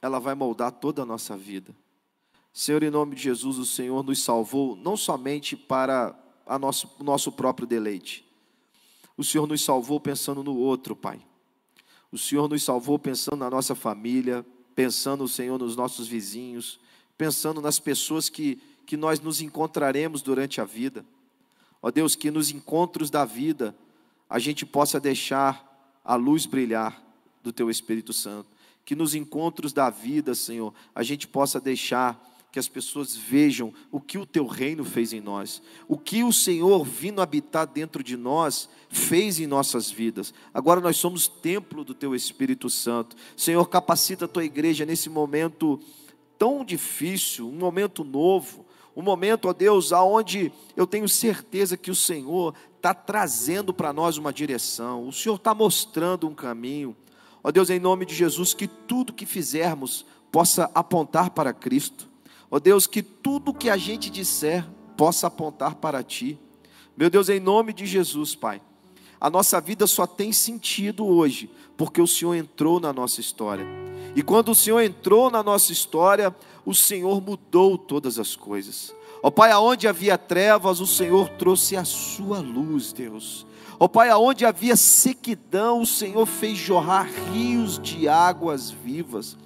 [0.00, 1.76] ela vai moldar toda a nossa vida.
[2.54, 7.32] Senhor, em nome de Jesus, o Senhor nos salvou não somente para a nosso, nosso
[7.32, 8.24] próprio deleite.
[9.16, 11.20] O Senhor nos salvou pensando no outro, Pai.
[12.10, 16.80] O Senhor nos salvou pensando na nossa família, pensando, Senhor, nos nossos vizinhos,
[17.16, 21.04] pensando nas pessoas que, que nós nos encontraremos durante a vida.
[21.80, 23.76] Ó Deus, que nos encontros da vida
[24.28, 27.02] a gente possa deixar a luz brilhar
[27.42, 32.20] do Teu Espírito Santo que nos encontros da vida, Senhor, a gente possa deixar
[32.54, 36.32] que as pessoas vejam o que o teu reino fez em nós, o que o
[36.32, 40.32] Senhor vindo habitar dentro de nós fez em nossas vidas.
[40.54, 43.16] Agora nós somos templo do teu Espírito Santo.
[43.36, 45.80] Senhor, capacita a tua igreja nesse momento
[46.38, 51.96] tão difícil, um momento novo, um momento, ó Deus, aonde eu tenho certeza que o
[51.96, 56.94] Senhor está trazendo para nós uma direção, o Senhor está mostrando um caminho.
[57.42, 62.13] Ó Deus, em nome de Jesus, que tudo que fizermos possa apontar para Cristo.
[62.50, 64.66] Ó Deus, que tudo que a gente disser
[64.96, 66.38] possa apontar para Ti.
[66.96, 68.60] Meu Deus, em nome de Jesus, Pai.
[69.20, 73.66] A nossa vida só tem sentido hoje, porque o Senhor entrou na nossa história.
[74.14, 76.34] E quando o Senhor entrou na nossa história,
[76.64, 78.94] o Senhor mudou todas as coisas.
[79.22, 83.46] Ó Pai, aonde havia trevas, o Senhor trouxe a sua luz, Deus.
[83.80, 89.36] Ó Pai, aonde havia sequidão, o Senhor fez jorrar rios de águas vivas.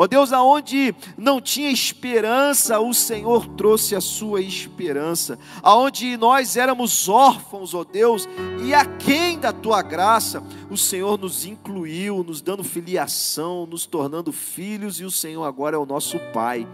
[0.00, 5.36] Ó Deus, aonde não tinha esperança, o Senhor trouxe a sua esperança.
[5.60, 8.28] Aonde nós éramos órfãos, ó Deus,
[8.64, 10.40] e aquém da tua graça,
[10.70, 15.78] o Senhor nos incluiu, nos dando filiação, nos tornando filhos, e o Senhor agora é
[15.80, 16.64] o nosso Pai.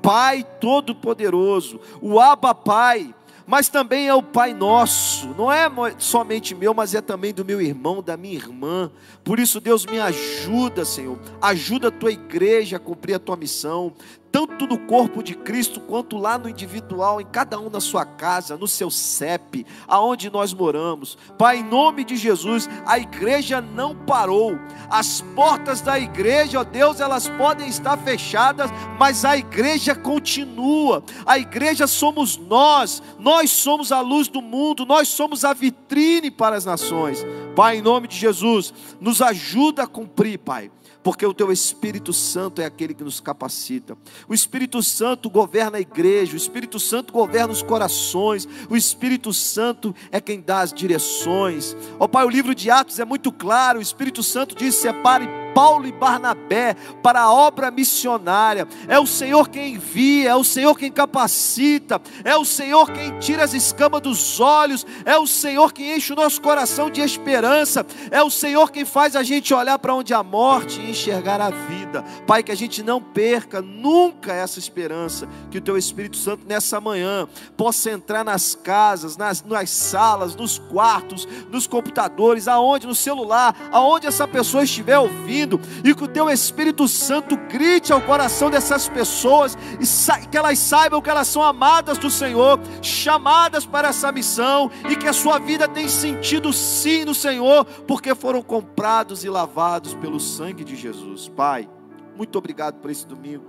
[0.00, 3.14] Pai Todo-Poderoso, o Abba Pai,
[3.46, 5.68] mas também é o Pai Nosso, não é
[5.98, 8.90] somente meu, mas é também do meu irmão, da minha irmã.
[9.24, 13.92] Por isso, Deus me ajuda, Senhor, ajuda a tua igreja a cumprir a tua missão,
[14.32, 18.56] tanto no corpo de Cristo quanto lá no individual, em cada um na sua casa,
[18.56, 21.18] no seu CEP, aonde nós moramos.
[21.36, 24.58] Pai, em nome de Jesus, a igreja não parou.
[24.88, 31.02] As portas da igreja, ó Deus, elas podem estar fechadas, mas a igreja continua.
[31.26, 33.02] A igreja somos nós.
[33.18, 37.24] Nós somos a luz do mundo, nós somos a vitrine para as nações.
[37.56, 40.70] Pai, em nome de Jesus, nos ajuda a cumprir, Pai
[41.02, 43.96] porque o teu Espírito Santo é aquele que nos capacita.
[44.28, 49.94] O Espírito Santo governa a igreja, o Espírito Santo governa os corações, o Espírito Santo
[50.10, 51.76] é quem dá as direções.
[51.98, 55.39] Ó oh, Pai, o livro de Atos é muito claro, o Espírito Santo diz: separe
[55.54, 58.66] Paulo e Barnabé para a obra missionária.
[58.88, 63.44] É o Senhor quem envia, é o Senhor quem capacita, é o Senhor quem tira
[63.44, 68.22] as escamas dos olhos, é o Senhor quem enche o nosso coração de esperança, é
[68.22, 72.04] o Senhor quem faz a gente olhar para onde há morte e enxergar a vida.
[72.26, 76.80] Pai, que a gente não perca nunca essa esperança, que o Teu Espírito Santo nessa
[76.80, 83.54] manhã possa entrar nas casas, nas, nas salas, nos quartos, nos computadores, aonde, no celular,
[83.72, 88.50] aonde essa pessoa estiver ouvindo ouvindo, e que o teu Espírito Santo grite ao coração
[88.50, 94.12] dessas pessoas, e que elas saibam que elas são amadas do Senhor, chamadas para essa
[94.12, 99.28] missão, e que a sua vida tem sentido sim no Senhor, porque foram comprados e
[99.28, 101.28] lavados pelo sangue de Jesus.
[101.28, 101.68] Pai,
[102.16, 103.44] muito obrigado por esse domingo.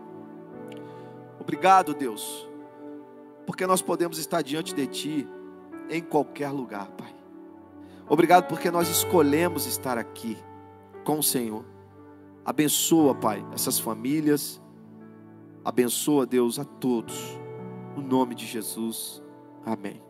[1.39, 2.47] Obrigado, Deus,
[3.45, 5.27] porque nós podemos estar diante de Ti
[5.89, 7.13] em qualquer lugar, Pai.
[8.07, 10.37] Obrigado porque nós escolhemos estar aqui
[11.03, 11.70] com o Senhor.
[12.43, 14.61] Abençoa, Pai, essas famílias.
[15.63, 17.39] Abençoa, Deus, a todos.
[17.95, 19.21] No nome de Jesus.
[19.65, 20.01] Amém.